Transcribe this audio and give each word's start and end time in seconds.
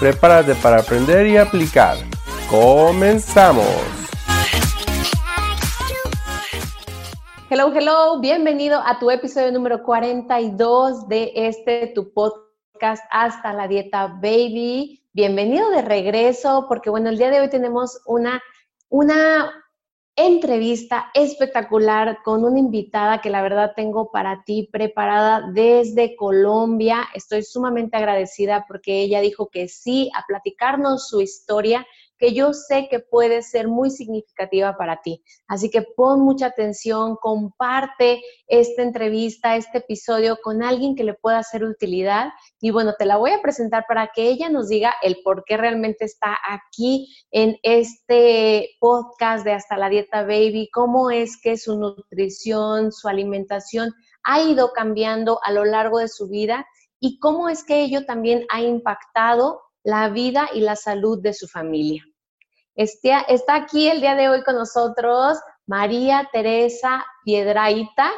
Prepárate 0.00 0.56
para 0.56 0.80
aprender 0.80 1.26
y 1.28 1.36
aplicar. 1.36 1.96
¡Comenzamos! 2.50 3.64
Hello, 7.48 7.72
hello, 7.72 8.20
bienvenido 8.20 8.82
a 8.84 8.98
tu 8.98 9.10
episodio 9.12 9.52
número 9.52 9.84
42 9.84 11.06
de 11.06 11.32
este 11.36 11.92
tu 11.94 12.12
podcast 12.12 13.04
Hasta 13.12 13.52
la 13.52 13.68
Dieta 13.68 14.08
Baby. 14.08 15.00
Bienvenido 15.12 15.70
de 15.70 15.82
regreso 15.82 16.66
porque 16.68 16.90
bueno, 16.90 17.08
el 17.08 17.16
día 17.16 17.30
de 17.30 17.40
hoy 17.40 17.48
tenemos 17.48 18.00
una, 18.06 18.42
una 18.88 19.63
entrevista 20.16 21.10
espectacular 21.12 22.22
con 22.22 22.44
una 22.44 22.58
invitada 22.60 23.20
que 23.20 23.30
la 23.30 23.42
verdad 23.42 23.72
tengo 23.74 24.12
para 24.12 24.44
ti 24.44 24.68
preparada 24.70 25.50
desde 25.52 26.14
Colombia. 26.14 27.08
Estoy 27.14 27.42
sumamente 27.42 27.96
agradecida 27.96 28.64
porque 28.68 29.00
ella 29.00 29.20
dijo 29.20 29.48
que 29.48 29.68
sí 29.68 30.10
a 30.14 30.24
platicarnos 30.26 31.08
su 31.08 31.20
historia 31.20 31.84
que 32.18 32.32
yo 32.32 32.52
sé 32.52 32.88
que 32.90 33.00
puede 33.00 33.42
ser 33.42 33.68
muy 33.68 33.90
significativa 33.90 34.76
para 34.76 35.00
ti. 35.02 35.22
Así 35.48 35.70
que 35.70 35.82
pon 35.82 36.20
mucha 36.20 36.46
atención, 36.46 37.16
comparte 37.20 38.22
esta 38.46 38.82
entrevista, 38.82 39.56
este 39.56 39.78
episodio 39.78 40.38
con 40.42 40.62
alguien 40.62 40.94
que 40.94 41.04
le 41.04 41.14
pueda 41.14 41.38
hacer 41.38 41.64
utilidad. 41.64 42.28
Y 42.60 42.70
bueno, 42.70 42.94
te 42.98 43.06
la 43.06 43.16
voy 43.16 43.32
a 43.32 43.42
presentar 43.42 43.84
para 43.88 44.10
que 44.14 44.28
ella 44.28 44.48
nos 44.48 44.68
diga 44.68 44.94
el 45.02 45.18
por 45.22 45.44
qué 45.44 45.56
realmente 45.56 46.04
está 46.04 46.36
aquí 46.48 47.08
en 47.30 47.56
este 47.62 48.70
podcast 48.80 49.44
de 49.44 49.52
Hasta 49.52 49.76
la 49.76 49.88
Dieta 49.88 50.22
Baby, 50.22 50.70
cómo 50.72 51.10
es 51.10 51.40
que 51.40 51.56
su 51.56 51.78
nutrición, 51.78 52.92
su 52.92 53.08
alimentación 53.08 53.92
ha 54.24 54.40
ido 54.42 54.72
cambiando 54.72 55.40
a 55.42 55.52
lo 55.52 55.64
largo 55.64 55.98
de 55.98 56.08
su 56.08 56.28
vida 56.28 56.66
y 57.00 57.18
cómo 57.18 57.48
es 57.48 57.64
que 57.64 57.82
ello 57.82 58.06
también 58.06 58.46
ha 58.50 58.62
impactado 58.62 59.60
la 59.84 60.08
vida 60.08 60.48
y 60.52 60.60
la 60.60 60.74
salud 60.74 61.20
de 61.22 61.34
su 61.34 61.46
familia. 61.46 62.02
Este, 62.74 63.12
está 63.28 63.54
aquí 63.54 63.88
el 63.88 64.00
día 64.00 64.16
de 64.16 64.28
hoy 64.28 64.42
con 64.42 64.56
nosotros 64.56 65.38
María 65.66 66.28
Teresa 66.32 67.04
Piedraíta 67.24 68.10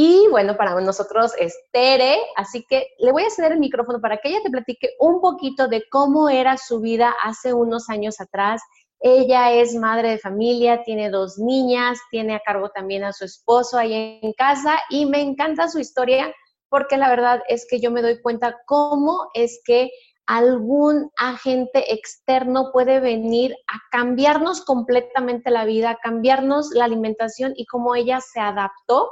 y 0.00 0.28
bueno, 0.30 0.56
para 0.56 0.80
nosotros 0.80 1.32
es 1.38 1.58
Tere, 1.72 2.18
así 2.36 2.64
que 2.68 2.86
le 2.98 3.10
voy 3.10 3.24
a 3.24 3.30
ceder 3.30 3.52
el 3.52 3.58
micrófono 3.58 4.00
para 4.00 4.18
que 4.18 4.28
ella 4.28 4.38
te 4.44 4.50
platique 4.50 4.90
un 5.00 5.20
poquito 5.20 5.66
de 5.66 5.82
cómo 5.90 6.28
era 6.28 6.56
su 6.56 6.80
vida 6.80 7.14
hace 7.20 7.52
unos 7.52 7.90
años 7.90 8.20
atrás. 8.20 8.62
Ella 9.00 9.52
es 9.52 9.74
madre 9.74 10.10
de 10.10 10.18
familia, 10.18 10.84
tiene 10.84 11.10
dos 11.10 11.38
niñas, 11.38 11.98
tiene 12.12 12.36
a 12.36 12.40
cargo 12.40 12.70
también 12.70 13.02
a 13.02 13.12
su 13.12 13.24
esposo 13.24 13.76
ahí 13.76 14.20
en 14.22 14.32
casa 14.34 14.78
y 14.88 15.04
me 15.06 15.20
encanta 15.20 15.68
su 15.68 15.80
historia 15.80 16.32
porque 16.68 16.96
la 16.96 17.08
verdad 17.08 17.40
es 17.48 17.66
que 17.68 17.80
yo 17.80 17.90
me 17.90 18.02
doy 18.02 18.20
cuenta 18.20 18.56
cómo 18.66 19.28
es 19.34 19.60
que 19.64 19.90
algún 20.28 21.10
agente 21.16 21.94
externo 21.94 22.70
puede 22.70 23.00
venir 23.00 23.54
a 23.66 23.80
cambiarnos 23.90 24.62
completamente 24.62 25.50
la 25.50 25.64
vida, 25.64 25.90
a 25.90 25.96
cambiarnos 25.96 26.70
la 26.74 26.84
alimentación 26.84 27.54
y 27.56 27.64
cómo 27.64 27.94
ella 27.94 28.20
se 28.20 28.38
adaptó 28.38 29.08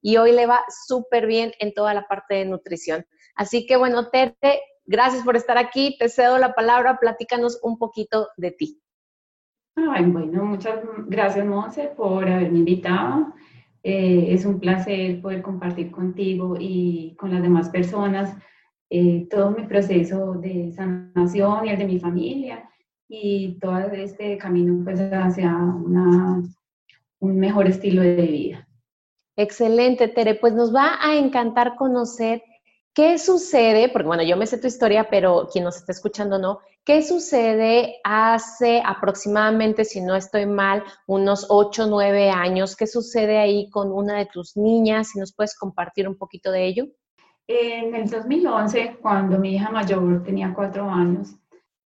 y 0.00 0.16
hoy 0.16 0.30
le 0.30 0.46
va 0.46 0.60
súper 0.86 1.26
bien 1.26 1.52
en 1.58 1.74
toda 1.74 1.92
la 1.92 2.06
parte 2.06 2.36
de 2.36 2.44
nutrición. 2.44 3.04
Así 3.34 3.66
que 3.66 3.76
bueno, 3.76 4.10
Tete, 4.10 4.60
gracias 4.86 5.24
por 5.24 5.34
estar 5.34 5.58
aquí, 5.58 5.96
te 5.98 6.08
cedo 6.08 6.38
la 6.38 6.54
palabra, 6.54 6.98
platícanos 7.00 7.58
un 7.64 7.76
poquito 7.76 8.28
de 8.36 8.52
ti. 8.52 8.80
Bueno, 9.74 10.44
muchas 10.44 10.78
gracias, 11.08 11.44
Monse, 11.44 11.88
por 11.96 12.28
haberme 12.28 12.60
invitado. 12.60 13.34
Eh, 13.82 14.26
es 14.28 14.44
un 14.44 14.60
placer 14.60 15.20
poder 15.20 15.42
compartir 15.42 15.90
contigo 15.90 16.56
y 16.60 17.16
con 17.18 17.32
las 17.32 17.42
demás 17.42 17.70
personas 17.70 18.36
eh, 18.90 19.28
todo 19.30 19.52
mi 19.52 19.66
proceso 19.66 20.34
de 20.34 20.72
sanación 20.72 21.64
y 21.64 21.70
el 21.70 21.78
de 21.78 21.84
mi 21.86 22.00
familia 22.00 22.68
y 23.08 23.58
todo 23.60 23.78
este 23.92 24.36
camino 24.36 24.82
pues 24.84 25.00
hacia 25.00 25.54
una, 25.56 26.42
un 27.20 27.36
mejor 27.38 27.68
estilo 27.68 28.02
de 28.02 28.14
vida. 28.16 28.68
Excelente, 29.36 30.08
Tere. 30.08 30.34
Pues 30.34 30.54
nos 30.54 30.74
va 30.74 30.98
a 31.00 31.16
encantar 31.16 31.76
conocer 31.76 32.42
qué 32.92 33.16
sucede, 33.18 33.88
porque 33.88 34.06
bueno, 34.06 34.22
yo 34.22 34.36
me 34.36 34.46
sé 34.46 34.58
tu 34.58 34.66
historia, 34.66 35.08
pero 35.08 35.48
quien 35.52 35.64
nos 35.64 35.76
está 35.76 35.92
escuchando 35.92 36.38
no, 36.38 36.58
¿qué 36.84 37.02
sucede 37.02 38.00
hace 38.04 38.82
aproximadamente, 38.84 39.84
si 39.84 40.00
no 40.00 40.14
estoy 40.16 40.46
mal, 40.46 40.82
unos 41.06 41.46
8, 41.48 41.86
9 41.86 42.30
años? 42.30 42.76
¿Qué 42.76 42.86
sucede 42.86 43.38
ahí 43.38 43.70
con 43.70 43.92
una 43.92 44.18
de 44.18 44.26
tus 44.26 44.56
niñas? 44.56 45.10
Si 45.10 45.18
nos 45.18 45.32
puedes 45.32 45.56
compartir 45.56 46.08
un 46.08 46.16
poquito 46.16 46.50
de 46.50 46.66
ello. 46.66 46.86
En 47.52 47.96
el 47.96 48.08
2011, 48.08 48.98
cuando 49.02 49.36
mi 49.36 49.56
hija 49.56 49.72
mayor 49.72 50.22
tenía 50.22 50.54
cuatro 50.54 50.88
años, 50.88 51.34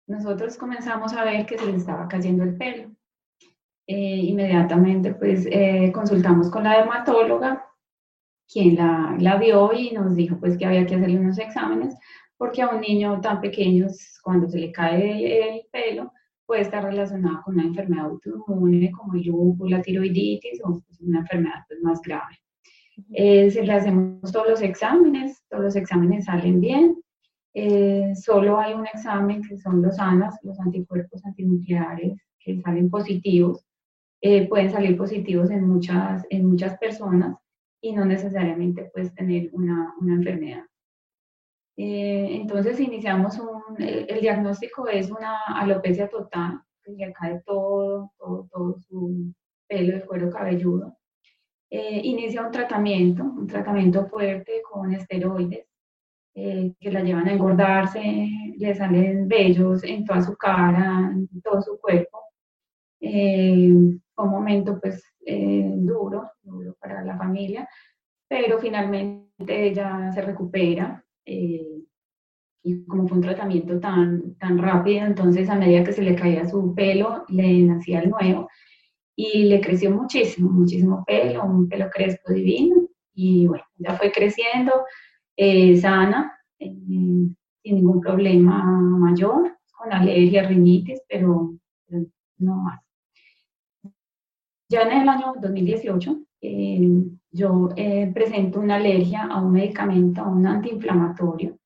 nosotros 0.05 0.55
comenzamos 0.55 1.13
a 1.13 1.23
ver 1.23 1.47
que 1.47 1.57
se 1.57 1.65
le 1.65 1.77
estaba 1.77 2.07
cayendo 2.07 2.43
el 2.43 2.55
pelo. 2.55 2.91
Eh, 3.87 4.17
inmediatamente 4.17 5.15
pues 5.15 5.47
eh, 5.49 5.91
consultamos 5.91 6.51
con 6.51 6.63
la 6.63 6.77
dermatóloga, 6.77 7.65
quien 8.47 8.75
la, 8.75 9.15
la, 9.19 9.37
vio 9.37 9.73
y 9.73 9.89
nos 9.93 10.15
dijo 10.15 10.39
pues 10.39 10.59
que 10.59 10.65
había 10.67 10.85
que 10.85 10.93
hacerle 10.93 11.19
unos 11.19 11.39
exámenes, 11.39 11.95
porque 12.37 12.61
a 12.61 12.69
un 12.69 12.81
niño 12.81 13.19
tan 13.19 13.41
pequeño, 13.41 13.87
cuando 14.21 14.47
se 14.47 14.59
le 14.59 14.71
cae 14.71 15.55
el 15.55 15.65
pelo, 15.71 16.13
puede 16.45 16.61
estar 16.61 16.83
relacionado 16.83 17.41
con 17.41 17.55
una 17.55 17.63
enfermedad 17.63 18.05
autoinmune 18.05 18.91
como 18.91 19.15
el 19.15 19.71
la 19.71 19.81
tiroiditis 19.81 20.61
o 20.63 20.83
pues, 20.85 21.01
una 21.01 21.21
enfermedad 21.21 21.65
pues, 21.67 21.81
más 21.81 21.99
grave. 22.03 22.37
Eh, 23.11 23.49
se 23.51 23.63
le 23.63 23.73
hacemos 23.73 24.31
todos 24.31 24.49
los 24.49 24.61
exámenes, 24.61 25.43
todos 25.49 25.63
los 25.63 25.75
exámenes 25.75 26.25
salen 26.25 26.59
bien. 26.59 27.01
Eh, 27.53 28.13
solo 28.15 28.59
hay 28.59 28.73
un 28.73 28.85
examen 28.85 29.41
que 29.41 29.57
son 29.57 29.81
los 29.81 29.99
ANAS, 29.99 30.37
los 30.43 30.59
anticuerpos 30.59 31.25
antinucleares, 31.25 32.17
que 32.39 32.61
salen 32.61 32.89
positivos. 32.89 33.65
Eh, 34.21 34.47
pueden 34.47 34.71
salir 34.71 34.97
positivos 34.97 35.51
en 35.51 35.67
muchas, 35.67 36.25
en 36.29 36.45
muchas 36.45 36.77
personas 36.77 37.37
y 37.81 37.93
no 37.93 38.05
necesariamente 38.05 38.89
puedes 38.91 39.13
tener 39.13 39.49
una, 39.53 39.93
una 39.99 40.15
enfermedad. 40.15 40.65
entonces 41.75 42.79
iniciamos 42.79 43.39
el, 43.77 44.19
diagnóstico 44.19 44.87
es 44.87 45.11
una 45.11 45.43
alopecia 45.55 46.09
total, 46.09 46.61
que 46.83 46.91
le 46.93 47.13
cae 47.13 47.41
todo, 47.45 48.11
todo, 48.17 48.75
su 48.79 49.31
pelo 49.67 49.93
de 49.93 50.05
cuero 50.05 50.31
cabelludo. 50.31 50.97
Eh, 51.69 52.01
inicia 52.03 52.45
un 52.45 52.51
tratamiento, 52.51 53.23
un 53.23 53.45
tratamiento 53.45 54.05
fuerte 54.07 54.61
con 54.61 54.93
esteroides 54.93 55.67
eh, 56.33 56.73
que 56.79 56.91
la 56.91 57.01
llevan 57.01 57.27
a 57.27 57.33
engordarse, 57.33 57.99
le 58.57 58.75
salen 58.75 59.27
vellos 59.27 59.83
en 59.83 60.05
toda 60.05 60.21
su 60.21 60.37
cara, 60.37 61.11
en 61.11 61.41
todo 61.41 61.61
su 61.61 61.77
cuerpo. 61.79 62.21
Eh, 63.01 63.69
un 63.69 64.01
momento 64.29 64.79
pues 64.79 65.03
duro, 65.25 66.31
duro 66.41 66.75
para 66.79 67.03
la 67.03 67.17
familia, 67.17 67.67
pero 68.29 68.59
finalmente 68.59 69.27
ella 69.67 70.09
se 70.13 70.21
recupera 70.21 71.03
y 72.67 72.85
como 72.85 73.07
fue 73.07 73.17
un 73.17 73.23
tratamiento 73.23 73.79
tan, 73.79 74.35
tan 74.35 74.57
rápido, 74.57 75.05
entonces 75.05 75.49
a 75.49 75.55
medida 75.55 75.83
que 75.83 75.93
se 75.93 76.01
le 76.01 76.15
caía 76.15 76.47
su 76.47 76.73
pelo, 76.75 77.25
le 77.29 77.61
nacía 77.63 77.99
el 77.99 78.09
nuevo 78.09 78.49
y 79.19 79.45
le 79.45 79.59
creció 79.59 79.89
muchísimo, 79.89 80.51
muchísimo 80.51 81.03
pelo, 81.03 81.43
un 81.43 81.67
pelo 81.67 81.89
crespo 81.89 82.31
divino 82.31 82.87
y 83.15 83.47
bueno, 83.47 83.63
ya 83.77 83.95
fue 83.95 84.11
creciendo, 84.11 84.71
eh, 85.35 85.75
sana, 85.77 86.39
eh, 86.59 86.71
sin 86.71 87.35
ningún 87.63 87.99
problema 87.99 88.63
mayor, 88.63 89.57
con 89.71 89.91
alergia, 89.91 90.47
rinitis, 90.47 91.01
pero, 91.09 91.55
no 92.37 92.55
más. 92.57 92.79
Ya 94.69 94.83
en 94.83 95.01
el 95.01 95.09
año 95.09 95.33
2018 95.41 96.19
eh, 96.41 96.87
yo 97.31 97.69
presento 98.13 98.59
una 98.59 98.75
alergia 98.75 99.23
a 99.23 99.41
un 99.41 99.51
medicamento, 99.53 100.21
a 100.21 100.27
un 100.27 100.45
antiinflamatorio, 100.45 101.57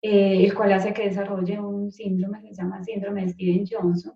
el 0.00 0.54
cual 0.54 0.72
hace 0.74 0.92
que 0.92 1.08
desarrolle 1.08 1.58
un 1.58 1.90
síndrome 1.90 2.40
que 2.42 2.54
se 2.54 2.62
llama 2.62 2.84
síndrome 2.84 3.22
de 3.22 3.30
Steven-Johnson, 3.30 4.14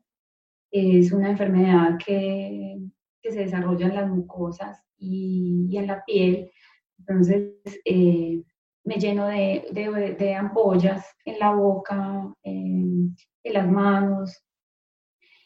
es 0.73 1.13
una 1.13 1.31
enfermedad 1.31 1.99
que, 2.05 2.79
que, 3.21 3.31
se 3.31 3.41
desarrolla 3.41 3.87
en 3.87 3.95
las 3.95 4.09
mucosas 4.09 4.83
y, 4.97 5.77
en 5.77 5.87
la 5.87 6.03
piel. 6.05 6.51
Entonces, 6.99 7.53
eh, 7.85 8.43
me 8.85 8.97
lleno 8.97 9.27
de, 9.27 10.17
de, 10.19 10.35
ampollas 10.35 11.07
en 11.25 11.39
la 11.39 11.53
boca, 11.55 12.35
en, 12.43 13.15
las 13.45 13.69
manos. 13.71 14.43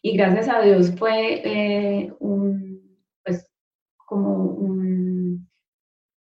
y 0.03 0.17
gracias 0.17 0.49
a 0.49 0.61
Dios 0.61 0.95
fue 0.97 1.43
eh, 1.45 2.13
un, 2.21 2.99
pues, 3.25 3.51
como 3.97 4.45
un, 4.45 5.49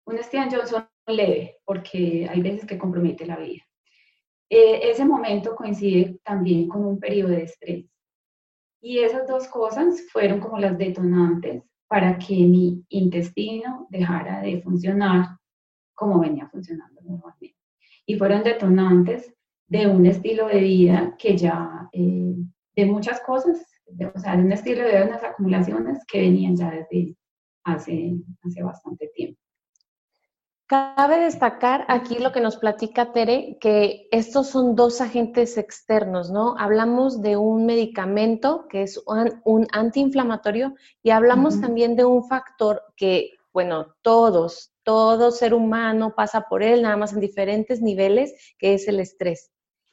un 0.07 0.19
Steven 0.23 0.51
Johnson 0.51 0.89
leve, 1.07 1.59
porque 1.67 2.27
hay 2.31 2.41
veces 2.41 2.65
que 2.67 2.79
compromete 2.79 3.27
la 3.27 3.37
vida. 3.37 3.63
Eh, 4.49 4.91
ese 4.91 5.05
momento 5.05 5.55
coincide 5.55 6.19
también 6.25 6.69
con 6.69 6.85
un 6.85 6.99
periodo 6.99 7.31
de 7.31 7.43
estrés. 7.43 7.94
Y 8.87 8.99
esas 8.99 9.27
dos 9.27 9.49
cosas 9.49 10.03
fueron 10.13 10.41
como 10.41 10.59
las 10.59 10.77
detonantes 10.77 11.63
para 11.89 12.19
que 12.19 12.35
mi 12.35 12.85
intestino 12.91 13.87
dejara 13.89 14.43
de 14.43 14.61
funcionar 14.61 15.39
como 15.95 16.21
venía 16.21 16.47
funcionando 16.51 17.01
normalmente. 17.01 17.57
Y 18.05 18.19
fueron 18.19 18.43
detonantes 18.43 19.35
de 19.69 19.87
un 19.87 20.05
estilo 20.05 20.49
de 20.49 20.61
vida 20.61 21.17
que 21.19 21.35
ya, 21.35 21.89
eh, 21.93 22.35
de 22.77 22.85
muchas 22.85 23.23
cosas, 23.23 23.65
o 24.15 24.19
sea, 24.19 24.37
de 24.37 24.43
un 24.43 24.53
estilo 24.53 24.83
de 24.83 24.89
vida, 24.89 25.07
unas 25.07 25.25
acumulaciones 25.25 26.05
que 26.07 26.21
venían 26.21 26.55
ya 26.55 26.71
desde 26.71 27.17
hace, 27.65 28.19
hace 28.43 28.63
bastante 28.63 29.11
tiempo. 29.15 29.41
Cabe 30.67 31.19
destacar 31.19 31.85
aquí 31.89 32.19
lo 32.19 32.33
que 32.33 32.41
nos 32.41 32.57
platica 32.57 33.13
Tere, 33.13 33.59
que 33.61 34.09
estos 34.11 34.49
son 34.49 34.75
dos 34.75 35.03
agentes 35.03 35.59
externos, 35.59 36.31
¿no? 36.31 36.57
Hablamos 36.59 37.21
de 37.21 37.37
un 37.37 37.67
medicamento 37.67 38.67
que 38.71 38.83
es 38.83 38.99
un, 39.45 39.67
antiinflamatorio 39.73 40.75
y 41.03 41.11
hablamos 41.11 41.61
también 41.61 41.97
de 41.97 42.07
un 42.07 42.27
factor 42.27 42.83
que, 42.97 43.33
bueno, 43.53 43.95
todos, 44.01 44.73
todo 44.85 45.33
ser 45.33 45.53
humano 45.53 46.15
pasa 46.17 46.47
por 46.49 46.63
él, 46.63 46.81
nada 46.81 46.97
más 46.97 47.13
en 47.13 47.21
diferentes 47.21 47.83
niveles, 47.83 48.33
que 48.57 48.73
es 48.73 48.89
el 48.89 49.01
estrés. 49.01 49.51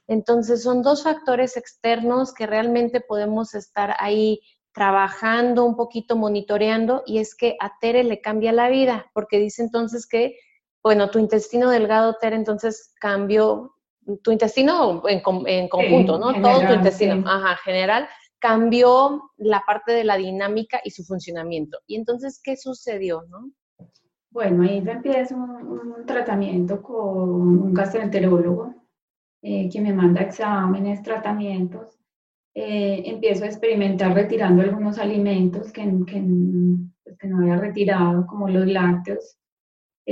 Entonces, 0.07 0.63
son 0.63 0.83
dos 0.83 1.03
factores 1.03 1.57
externos 1.57 2.33
que 2.33 2.47
realmente 2.47 3.01
podemos 3.01 3.55
estar 3.55 3.93
ahí 3.99 4.39
trabajando 4.71 5.65
un 5.65 5.75
poquito, 5.75 6.15
monitoreando, 6.15 7.03
y 7.05 7.17
es 7.17 7.35
que 7.35 7.57
a 7.59 7.77
Tere 7.81 8.05
le 8.05 8.21
cambia 8.21 8.53
la 8.53 8.69
vida, 8.69 9.11
porque 9.13 9.37
dice 9.37 9.63
entonces 9.63 10.07
que 10.07 10.37
bueno, 10.83 11.09
tu 11.09 11.19
intestino 11.19 11.69
delgado, 11.69 12.15
Ter, 12.19 12.33
entonces 12.33 12.93
cambió, 12.99 13.75
tu 14.23 14.31
intestino 14.31 15.03
en, 15.07 15.21
conjunto, 15.69 16.17
¿no? 16.17 16.41
Todo 16.41 16.67
tu 16.67 16.73
intestino, 16.73 17.23
ajá, 17.27 17.55
general, 17.57 18.07
cambió 18.39 19.21
la 19.37 19.63
parte 19.65 19.91
de 19.91 20.03
la 20.03 20.17
dinámica 20.17 20.79
y 20.83 20.91
su 20.91 21.03
funcionamiento. 21.03 21.79
Y 21.85 21.95
entonces, 21.95 22.41
¿qué 22.43 22.57
sucedió, 22.57 23.23
no? 23.29 23.51
Bueno, 24.31 24.63
ahí 24.63 24.77
empieza 24.77 25.35
un, 25.35 25.49
un 25.51 26.05
tratamiento 26.05 26.81
con 26.81 27.59
un 27.59 27.73
gastroenterólogo 27.73 28.73
eh, 29.43 29.69
que 29.69 29.81
me 29.81 29.91
manda 29.91 30.21
exámenes, 30.21 31.01
tratamientos. 31.01 31.97
Eh, 32.53 33.03
empiezo 33.05 33.43
a 33.43 33.47
experimentar 33.47 34.13
retirando 34.13 34.61
algunos 34.61 34.99
alimentos 34.99 35.71
que, 35.71 35.81
que, 36.05 36.23
pues, 37.03 37.17
que 37.17 37.27
no 37.27 37.39
había 37.39 37.57
retirado, 37.57 38.27
como 38.27 38.47
los 38.47 38.67
lácteos. 38.67 39.37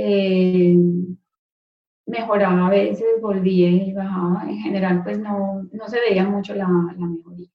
Eh, 0.02 0.74
mejoraba 2.06 2.68
a 2.68 2.70
veces, 2.70 3.20
volvía 3.20 3.68
y 3.68 3.92
bajaba. 3.92 4.44
En 4.48 4.58
general, 4.58 5.02
pues 5.04 5.18
no, 5.18 5.68
no 5.72 5.88
se 5.88 6.00
veía 6.00 6.24
mucho 6.24 6.54
la, 6.54 6.68
la, 6.96 7.06
mejoría. 7.06 7.50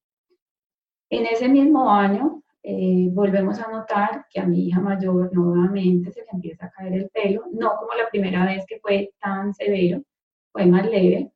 En 1.09 1.25
ese 1.25 1.49
mismo 1.49 1.89
año, 1.91 2.43
eh, 2.61 3.09
volvemos 3.11 3.59
a 3.59 3.71
notar 3.71 4.27
que 4.29 4.39
a 4.39 4.45
mi 4.45 4.67
hija 4.67 4.79
mayor 4.79 5.33
nuevamente 5.33 6.11
se 6.11 6.21
le 6.21 6.27
empieza 6.33 6.67
a 6.67 6.71
caer 6.71 6.93
el 6.93 7.09
pelo, 7.09 7.45
no 7.51 7.77
como 7.77 7.93
la 7.93 8.09
primera 8.09 8.45
vez 8.45 8.63
que 8.67 8.79
fue 8.79 9.11
tan 9.19 9.51
severo, 9.53 10.03
fue 10.51 10.67
más 10.67 10.85
leve. 10.85 11.31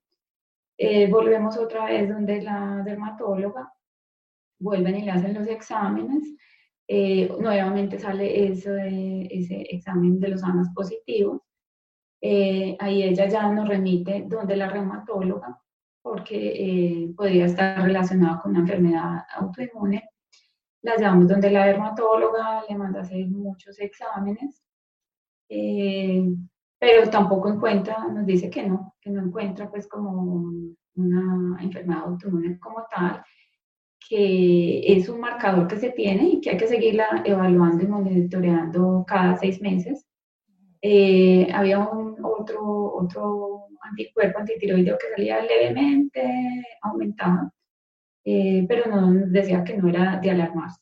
Eh, 0.78 1.10
volvemos 1.10 1.58
otra 1.58 1.86
vez 1.86 2.08
donde 2.08 2.42
la 2.44 2.84
dermatóloga, 2.86 3.74
vuelven 4.60 4.98
y 4.98 5.02
le 5.04 5.12
hacen 5.12 5.34
los 5.34 5.48
exámenes 5.48 6.36
eh, 6.92 7.30
nuevamente 7.40 8.00
sale 8.00 8.48
ese 8.48 9.62
examen 9.70 10.20
de 10.20 10.30
los 10.30 10.44
anos 10.44 10.70
positivos. 10.74 11.40
Eh, 12.20 12.76
ahí 12.80 13.04
ella 13.04 13.28
ya 13.28 13.48
nos 13.52 13.68
remite 13.70 14.26
donde 14.28 14.58
la 14.58 14.70
reumatóloga, 14.70 15.62
porque 16.02 17.04
eh, 17.06 17.14
podría 17.16 17.46
estar 17.46 17.84
relacionada 17.84 18.42
con 18.42 18.52
una 18.52 18.62
enfermedad 18.62 19.24
autoinmune. 19.36 20.10
La 20.82 20.98
llamamos 20.98 21.28
donde 21.28 21.52
la 21.52 21.68
dermatóloga 21.68 22.64
le 22.68 22.76
manda 22.76 23.02
a 23.02 23.04
hacer 23.04 23.28
muchos 23.28 23.80
exámenes, 23.80 24.64
pero 26.80 27.10
tampoco 27.12 27.50
encuentra, 27.50 28.08
nos 28.08 28.26
dice 28.26 28.50
que 28.50 28.64
no, 28.68 28.96
que 29.00 29.12
no 29.12 29.22
encuentra 29.22 29.70
pues 29.70 29.88
como 29.88 30.74
una 30.96 31.62
enfermedad 31.62 32.04
autoinmune 32.06 32.60
como 32.60 32.84
tal 32.90 33.24
que 34.10 34.92
es 34.94 35.08
un 35.08 35.22
marcador 35.22 35.68
que 35.68 35.78
se 35.78 35.92
tiene 35.92 36.30
y 36.30 36.42
que 36.42 36.50
hay 36.50 36.58
que 36.58 36.68
seguirla 36.68 37.22
evaluando 37.26 37.84
y 37.84 37.88
monitoreando 37.88 39.06
cada 39.08 39.38
seis 39.38 39.62
meses. 39.62 40.06
Eh, 40.82 41.48
había 41.54 41.80
un 41.80 42.18
otro, 42.24 42.96
otro 42.96 43.68
anticuerpo 43.82 44.40
antitiroideo 44.40 44.98
que 44.98 45.10
salía 45.16 45.42
levemente 45.44 46.24
aumentado, 46.82 47.52
eh, 48.26 48.66
pero 48.68 48.90
no 48.90 49.28
decía 49.28 49.64
que 49.64 49.78
no 49.78 49.88
era 49.90 50.20
de 50.20 50.32
alarmarse. 50.32 50.82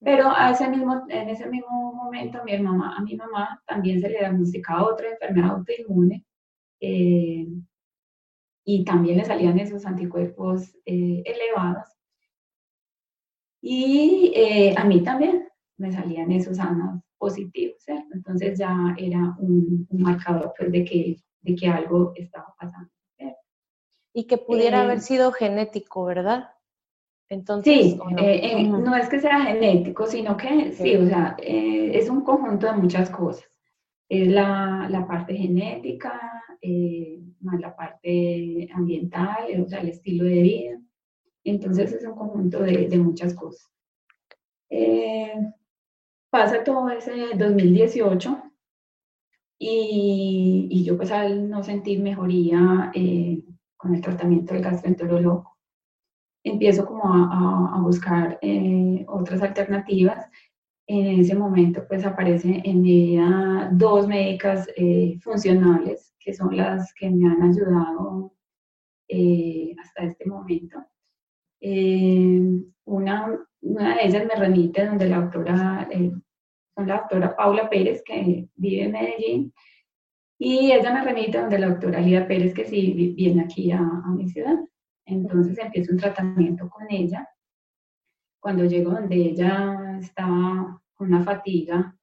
Pero 0.00 0.30
a 0.30 0.50
ese 0.50 0.68
mismo, 0.68 1.06
en 1.08 1.28
ese 1.30 1.48
mismo 1.48 1.94
momento 1.94 2.44
mi, 2.44 2.58
mamá, 2.58 2.96
a 2.98 3.02
mi 3.02 3.16
mamá 3.16 3.62
también 3.66 4.00
se 4.00 4.10
le 4.10 4.18
diagnosticaba 4.18 4.92
otra 4.92 5.08
enfermedad 5.10 5.52
autoinmune 5.52 6.24
eh, 6.80 7.46
y 8.64 8.84
también 8.84 9.16
le 9.18 9.24
salían 9.24 9.58
esos 9.58 9.86
anticuerpos 9.86 10.76
elevados. 10.84 11.97
Y 13.60 14.32
eh, 14.34 14.74
a 14.76 14.84
mí 14.84 15.02
también 15.02 15.48
me 15.76 15.92
salían 15.92 16.30
esos 16.32 16.58
anos 16.58 17.02
positivos, 17.16 17.82
¿cierto? 17.82 18.08
Entonces 18.12 18.58
ya 18.58 18.94
era 18.96 19.36
un, 19.38 19.86
marcador 19.90 20.52
pues, 20.56 20.70
de, 20.70 20.84
que, 20.84 21.16
de 21.40 21.54
que 21.54 21.68
algo 21.68 22.12
estaba 22.14 22.54
pasando. 22.58 22.90
Y 24.14 24.26
que 24.26 24.38
pudiera 24.38 24.82
haber 24.82 24.98
eh, 24.98 25.02
sido 25.02 25.30
genético, 25.32 26.04
¿verdad? 26.04 26.50
Entonces, 27.28 27.92
sí, 27.92 28.00
eh, 28.16 28.64
no? 28.64 28.96
es 28.96 29.08
que 29.08 29.20
sea 29.20 29.42
genético, 29.42 30.06
sino 30.06 30.36
que 30.36 30.72
sí, 30.72 30.96
o 30.96 31.06
sea, 31.06 31.36
es 31.38 32.08
un 32.08 32.22
conjunto 32.22 32.66
de 32.66 32.72
muchas 32.72 33.10
cosas. 33.10 33.48
Es 34.08 34.28
la, 34.28 34.88
la 34.90 35.06
parte 35.06 35.36
genética, 35.36 36.18
más 37.40 37.60
la 37.60 37.76
parte 37.76 38.68
ambiental, 38.72 39.62
o 39.62 39.68
sea, 39.68 39.80
el 39.80 39.90
estilo 39.90 40.24
de 40.24 40.42
vida. 40.42 40.80
Entonces 41.48 41.92
es 41.92 42.04
un 42.04 42.14
conjunto 42.14 42.60
de, 42.60 42.98
muchas 42.98 43.34
cosas. 43.34 43.70
Eh, 44.70 45.32
pasa 46.30 46.62
todo 46.62 46.90
ese 46.90 47.34
2018 47.36 48.42
y, 49.58 50.84
yo 50.84 50.96
pues 50.96 51.10
al 51.10 51.48
no 51.48 51.62
sentir 51.62 52.00
mejoría 52.02 52.92
eh, 52.94 53.42
con 53.76 53.94
el 53.94 54.02
tratamiento 54.02 54.54
del 54.54 54.62
gastroenterólogo, 54.62 55.56
empiezo 56.44 56.84
como 56.84 57.04
a, 57.04 57.80
buscar 57.80 58.38
eh, 58.42 59.04
otras 59.08 59.42
alternativas. 59.42 60.28
En 60.86 61.20
ese 61.20 61.34
momento 61.34 61.86
pues 61.88 62.04
aparecen 62.04 62.60
en 62.64 62.82
mi 62.82 63.06
vida 63.06 63.70
dos 63.72 64.06
médicas 64.06 64.68
funcionales 65.22 66.14
que 66.18 66.34
son 66.34 66.56
las 66.56 66.92
que 66.94 67.10
me 67.10 67.26
han 67.26 67.42
ayudado 67.42 68.32
hasta 69.78 70.04
este 70.04 70.26
momento. 70.26 70.78
Eh, 71.60 72.40
una, 72.84 73.38
una, 73.60 73.96
de 73.96 74.06
ellas 74.06 74.26
me 74.26 74.34
remite 74.34 74.86
donde 74.86 75.08
la 75.08 75.20
doctora, 75.20 75.88
eh, 75.90 76.12
la 76.76 76.98
doctora 76.98 77.36
Paula 77.36 77.68
Pérez, 77.68 78.02
que 78.04 78.48
vive 78.54 78.84
en 78.84 78.92
Medellín, 78.92 79.54
y 80.38 80.70
ella 80.70 80.92
me 80.92 81.04
remite 81.04 81.40
donde 81.40 81.58
la 81.58 81.68
doctora 81.70 82.00
Lida 82.00 82.26
Pérez, 82.26 82.54
que 82.54 82.64
sí 82.64 83.14
viene 83.16 83.42
aquí 83.42 83.72
a, 83.72 83.80
a 83.80 84.10
mi 84.10 84.28
ciudad. 84.28 84.58
Entonces 85.04 85.58
empiezo 85.58 85.92
un 85.92 85.98
tratamiento 85.98 86.68
con 86.68 86.86
ella. 86.90 87.28
Cuando 88.40 88.64
llego 88.64 88.92
donde 88.92 89.16
ella 89.16 89.98
estaba 89.98 90.80
con 90.94 91.08
una 91.08 91.24
fatiga, 91.24 91.98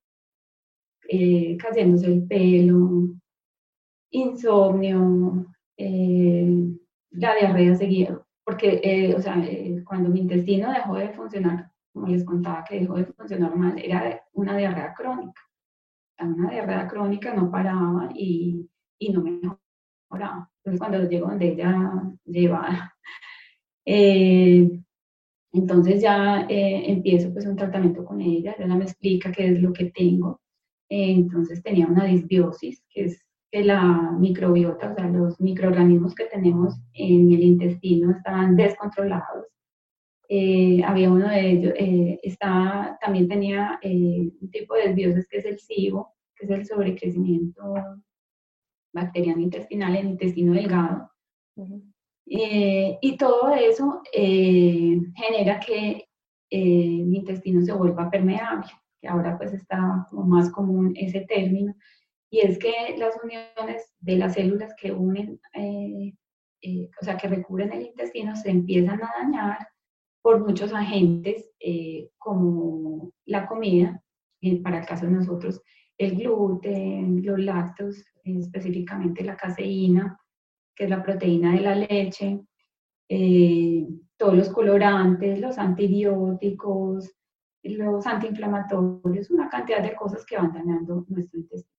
eh, 1.08 1.56
cayéndose 1.58 2.08
el 2.08 2.28
pelo, 2.28 3.10
insomnio, 4.12 5.46
eh, 5.78 6.74
la 7.12 7.36
diarrea 7.36 7.76
seguía, 7.76 8.25
porque, 8.46 8.80
eh, 8.84 9.16
o 9.16 9.22
sea, 9.22 9.44
eh, 9.44 9.84
cuando 9.84 10.10
mi 10.10 10.22
intestino 10.22 10.72
dejó 10.72 10.96
de 10.96 11.10
funcionar, 11.10 11.72
como 11.92 12.08
les 12.08 12.24
contaba 12.24 12.64
que 12.64 12.80
dejó 12.80 12.96
de 12.96 13.06
funcionar 13.06 13.56
mal, 13.56 13.78
era 13.80 14.24
una 14.34 14.56
diarrea 14.56 14.94
crónica. 14.94 15.42
Una 16.20 16.52
diarrea 16.52 16.88
crónica 16.88 17.34
no 17.34 17.50
paraba 17.52 18.10
y, 18.14 18.70
y 19.00 19.12
no 19.12 19.22
mejoraba. 19.24 20.50
Entonces, 20.60 20.80
cuando 20.80 21.10
llego 21.10 21.28
donde 21.28 21.54
ella 21.54 22.04
lleva, 22.26 22.94
eh, 23.86 24.70
entonces 25.54 26.02
ya 26.02 26.46
empiezo 26.50 27.34
pues 27.34 27.46
un 27.46 27.56
tratamiento 27.56 28.06
con 28.06 28.22
ella, 28.22 28.56
ella 28.60 28.76
me 28.76 28.84
explica 28.84 29.32
qué 29.32 29.48
es 29.48 29.62
lo 29.62 29.74
que 29.74 29.86
tengo. 29.92 30.42
entonces 30.90 31.64
tenía 31.64 31.88
una 31.88 32.06
disbiosis, 32.06 32.84
que 32.90 33.06
es 33.06 33.25
la 33.64 34.12
microbiota, 34.20 34.92
o 34.92 34.96
sea, 34.96 35.08
los 35.08 35.40
microorganismos 35.40 36.16
que 36.16 36.26
tenemos 36.26 36.76
en 36.94 37.32
el 37.32 37.44
intestino 37.44 38.12
estaban 38.12 38.56
descontrolados. 38.56 39.46
Eh, 40.28 40.82
había 40.84 41.12
uno 41.12 41.30
de 41.30 41.50
ellos, 41.52 41.74
eh, 41.78 42.20
estaba, 42.24 42.98
también 43.00 43.28
tenía 43.28 43.80
eh, 43.82 44.32
un 44.42 44.50
tipo 44.50 44.74
de 44.74 44.88
desbiosis 44.88 45.28
que 45.28 45.38
es 45.38 45.46
el 45.46 45.60
SIBO, 45.60 46.14
que 46.36 46.46
es 46.46 46.52
el 46.52 46.66
sobrecrecimiento 46.66 47.76
bacteriano 48.94 49.42
intestinal 49.42 49.96
en 49.96 50.10
intestino 50.10 50.54
delgado. 50.54 51.10
y 52.26 53.18
todo 53.18 53.54
eso 53.54 54.02
genera 55.16 55.60
que 55.60 56.08
mi 56.52 57.18
intestino 57.18 57.62
se 57.62 57.74
vuelva 57.74 58.10
permeable, 58.10 58.68
que 59.00 59.08
ahora 59.08 59.38
pues 59.38 59.54
está 59.54 60.08
como 60.10 60.24
más 60.24 60.50
común 60.50 60.94
ese 60.96 61.22
término, 61.22 61.76
y 62.36 62.42
es 62.42 62.60
que 62.60 62.98
las 62.98 63.16
uniones 63.24 63.94
de 64.00 64.18
las 64.18 64.34
células 64.34 64.74
que 64.76 64.92
unen, 64.92 65.40
o 67.02 67.06
sea, 67.06 67.16
que 67.16 67.30
recubren 67.30 67.72
el 67.72 67.84
intestino 67.84 68.36
se 68.36 68.50
empiezan 68.50 69.02
a 69.02 69.10
dañar 69.22 69.58
por 70.22 70.46
muchos 70.46 70.74
agentes 70.74 71.50
eh, 71.62 72.10
como 72.18 73.14
la 73.26 73.48
comida, 73.48 74.04
eh, 74.42 74.62
para 74.62 74.80
el 74.80 74.86
caso 74.86 75.06
de 75.06 75.14
nosotros, 75.14 75.62
el 75.98 76.18
gluten, 76.18 77.26
los 77.26 77.40
lácteos, 77.40 78.04
específicamente 78.26 79.24
la 79.24 79.38
caseína, 79.38 80.20
que 80.76 80.84
es 80.84 80.90
la 80.90 81.04
proteína 81.04 81.54
de 81.54 81.62
la 81.62 81.76
leche, 81.76 82.42
eh, 83.08 83.88
todos 84.18 84.36
los 84.36 84.50
colorantes, 84.50 85.40
los 85.40 85.58
antibióticos, 85.58 87.14
los 87.64 88.06
antiinflamatorios, 88.06 89.32
una 89.32 89.48
cantidad 89.48 89.82
de 89.82 89.96
cosas 89.96 90.26
que 90.26 90.36
van 90.36 90.52
dañando 90.52 91.06
nuestro 91.08 91.40
intestino. 91.40 91.75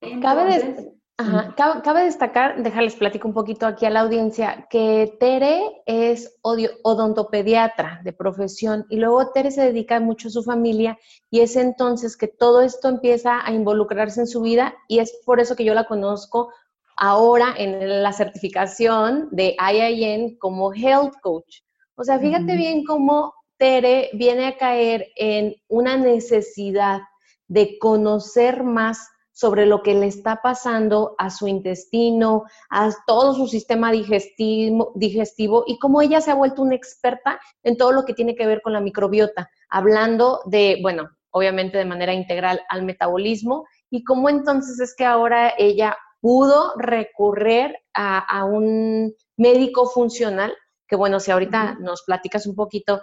Entonces, 0.00 0.88
Ajá. 1.20 1.52
Cabe, 1.56 2.04
destacar, 2.04 2.62
déjales 2.62 2.94
platico 2.94 3.26
un 3.26 3.34
poquito 3.34 3.66
aquí 3.66 3.84
a 3.84 3.90
la 3.90 4.02
audiencia, 4.02 4.68
que 4.70 5.16
Tere 5.18 5.82
es 5.84 6.38
odontopediatra 6.42 8.00
de 8.04 8.12
profesión 8.12 8.86
y 8.88 8.98
luego 8.98 9.32
Tere 9.32 9.50
se 9.50 9.62
dedica 9.62 9.98
mucho 9.98 10.28
a 10.28 10.30
su 10.30 10.44
familia 10.44 10.96
y 11.28 11.40
es 11.40 11.56
entonces 11.56 12.16
que 12.16 12.28
todo 12.28 12.60
esto 12.60 12.88
empieza 12.88 13.44
a 13.44 13.52
involucrarse 13.52 14.20
en 14.20 14.26
su 14.28 14.42
vida 14.42 14.76
y 14.86 15.00
es 15.00 15.12
por 15.26 15.40
eso 15.40 15.56
que 15.56 15.64
yo 15.64 15.74
la 15.74 15.88
conozco 15.88 16.52
ahora 16.96 17.52
en 17.58 18.00
la 18.00 18.12
certificación 18.12 19.28
de 19.32 19.56
IIN 19.58 20.38
como 20.38 20.72
Health 20.72 21.14
Coach. 21.20 21.62
O 21.96 22.04
sea, 22.04 22.20
fíjate 22.20 22.56
bien 22.56 22.84
cómo 22.84 23.34
Tere 23.56 24.10
viene 24.12 24.46
a 24.46 24.56
caer 24.56 25.08
en 25.16 25.56
una 25.66 25.96
necesidad 25.96 27.00
de 27.48 27.76
conocer 27.80 28.62
más 28.62 29.08
sobre 29.38 29.66
lo 29.66 29.84
que 29.84 29.94
le 29.94 30.08
está 30.08 30.40
pasando 30.42 31.14
a 31.16 31.30
su 31.30 31.46
intestino, 31.46 32.42
a 32.70 32.90
todo 33.06 33.34
su 33.34 33.46
sistema 33.46 33.92
digestivo, 33.92 34.90
digestivo 34.96 35.62
y 35.64 35.78
cómo 35.78 36.02
ella 36.02 36.20
se 36.20 36.32
ha 36.32 36.34
vuelto 36.34 36.60
una 36.60 36.74
experta 36.74 37.38
en 37.62 37.76
todo 37.76 37.92
lo 37.92 38.04
que 38.04 38.14
tiene 38.14 38.34
que 38.34 38.48
ver 38.48 38.62
con 38.62 38.72
la 38.72 38.80
microbiota, 38.80 39.48
hablando 39.68 40.40
de, 40.46 40.80
bueno, 40.82 41.10
obviamente 41.30 41.78
de 41.78 41.84
manera 41.84 42.12
integral 42.12 42.60
al 42.68 42.82
metabolismo 42.82 43.64
y 43.90 44.02
cómo 44.02 44.28
entonces 44.28 44.80
es 44.80 44.92
que 44.96 45.04
ahora 45.04 45.54
ella 45.56 45.96
pudo 46.20 46.74
recurrir 46.76 47.76
a, 47.94 48.44
un 48.44 49.14
médico 49.36 49.86
funcional, 49.86 50.52
que 50.88 50.96
bueno, 50.96 51.20
si 51.20 51.30
ahorita 51.30 51.76
nos 51.78 52.02
platicas 52.02 52.44
un 52.44 52.56
poquito 52.56 53.02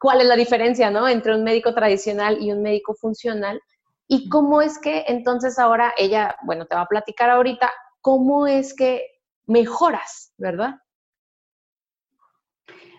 cuál 0.00 0.22
es 0.22 0.26
la 0.26 0.34
diferencia, 0.34 0.90
¿no? 0.90 1.08
Entre 1.08 1.36
un 1.36 1.44
médico 1.44 1.72
tradicional 1.72 2.38
y 2.42 2.50
un 2.50 2.62
médico 2.62 2.94
funcional, 2.94 3.60
¿Y 4.14 4.28
cómo 4.28 4.60
es 4.60 4.78
que 4.78 5.04
entonces 5.08 5.58
ahora 5.58 5.94
ella, 5.96 6.36
bueno, 6.44 6.66
te 6.66 6.74
va 6.74 6.82
a 6.82 6.86
platicar 6.86 7.30
ahorita, 7.30 7.70
cómo 8.02 8.46
es 8.46 8.74
que 8.74 9.06
mejoras, 9.46 10.34
¿verdad? 10.36 10.74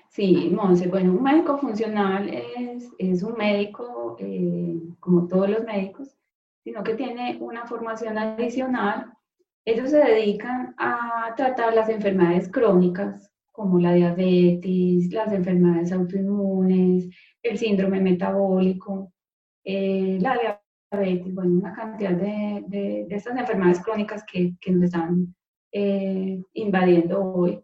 Sí, 0.10 0.50
Monse, 0.52 0.88
bueno, 0.88 1.12
un 1.12 1.22
médico 1.22 1.60
funcional 1.60 2.28
es, 2.30 2.90
es 2.98 3.22
un 3.22 3.38
médico, 3.38 4.18
eh, 4.18 4.82
como 5.00 5.28
todos 5.28 5.48
los 5.52 5.64
médicos, 5.66 6.18
sino 6.64 6.84
que 6.84 6.96
tiene 6.96 7.38
una 7.40 7.68
formación 7.68 8.18
adicional. 8.18 9.14
Ellos 9.66 9.92
se 9.92 10.00
dedican 10.00 10.74
a 10.80 11.36
tratar 11.38 11.76
las 11.76 11.90
enfermedades 11.90 12.52
crónicas, 12.52 13.32
como 13.52 13.78
la 13.78 13.94
diabetes, 13.94 15.14
las 15.14 15.32
enfermedades 15.32 15.92
autoinmunes, 15.92 17.08
el 17.44 17.60
síndrome 17.60 18.02
metabólico, 18.02 19.14
eh, 19.64 20.18
la 20.20 20.63
diabetes 21.00 21.34
bueno, 21.34 21.60
una 21.60 21.74
cantidad 21.74 22.12
de, 22.12 22.64
de, 22.68 23.08
estas 23.10 23.38
enfermedades 23.38 23.82
crónicas 23.84 24.24
que, 24.32 24.56
que 24.60 24.72
nos 24.72 24.84
están 24.84 25.34
eh, 25.72 26.42
invadiendo 26.54 27.24
hoy. 27.24 27.60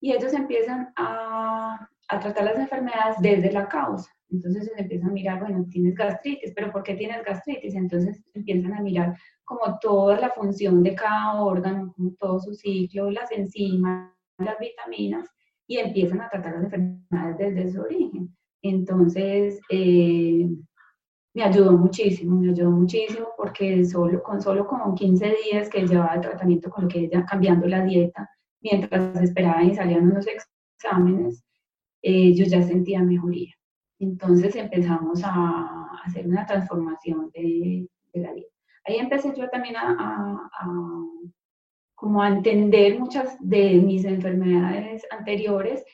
Y 0.00 0.12
ellos 0.12 0.32
empiezan 0.32 0.92
a, 0.96 1.88
a, 2.08 2.20
tratar 2.20 2.44
las 2.44 2.58
enfermedades 2.58 3.16
desde 3.20 3.52
la 3.52 3.68
causa. 3.68 4.10
Entonces 4.30 4.70
se 4.74 4.80
empiezan 4.80 5.10
a 5.10 5.12
mirar, 5.12 5.40
bueno, 5.40 5.66
tienes 5.70 5.94
gastritis, 5.94 6.52
pero 6.54 6.72
¿por 6.72 6.82
qué 6.82 6.94
tienes 6.94 7.24
gastritis? 7.24 7.74
Entonces 7.74 8.22
empiezan 8.34 8.72
a 8.74 8.80
mirar 8.80 9.16
como 9.44 9.78
toda 9.78 10.18
la 10.18 10.30
función 10.30 10.82
de 10.82 10.94
cada 10.94 11.42
órgano, 11.42 11.92
como 11.94 12.12
todo 12.18 12.40
su 12.40 12.54
ciclo, 12.54 13.10
las 13.10 13.30
enzimas, 13.30 14.10
las 14.38 14.58
vitaminas, 14.58 15.28
y 15.66 15.78
empiezan 15.78 16.20
a 16.20 16.28
tratar 16.28 16.54
las 16.54 16.64
enfermedades 16.64 17.38
desde 17.38 17.72
su 17.72 17.82
origen. 17.82 18.34
Entonces, 18.62 19.60
eh, 19.70 20.48
me 21.34 21.44
ayudó 21.44 21.72
muchísimo, 21.72 22.38
me 22.38 22.50
ayudó 22.50 22.70
muchísimo 22.70 23.28
porque 23.36 23.84
solo, 23.84 24.22
con 24.22 24.40
solo 24.40 24.66
como 24.66 24.94
15 24.94 25.34
días 25.44 25.68
que 25.68 25.86
llevaba 25.86 26.14
el 26.14 26.20
tratamiento 26.20 26.70
con 26.70 26.84
lo 26.84 26.88
que 26.88 27.00
ella 27.00 27.24
cambiando 27.24 27.66
la 27.66 27.82
dieta, 27.84 28.28
mientras 28.60 29.20
esperaban 29.20 29.70
y 29.70 29.74
salían 29.74 30.10
unos 30.10 30.26
exámenes, 30.26 31.42
eh, 32.02 32.34
yo 32.34 32.44
ya 32.44 32.62
sentía 32.62 33.02
mejoría. 33.02 33.54
Entonces 33.98 34.56
empezamos 34.56 35.22
a 35.24 35.88
hacer 36.04 36.26
una 36.26 36.44
transformación 36.44 37.30
de, 37.32 37.88
la 38.14 38.32
dieta. 38.34 38.52
Ahí 38.84 38.96
empecé 38.96 39.32
yo 39.36 39.48
también 39.48 39.76
a, 39.76 39.96
a, 39.98 40.48
como 41.94 42.20
a 42.20 42.28
entender 42.28 42.98
muchas 42.98 43.36
de 43.40 43.74
mis 43.76 44.04
enfermedades 44.04 45.06
anteriores 45.10 45.84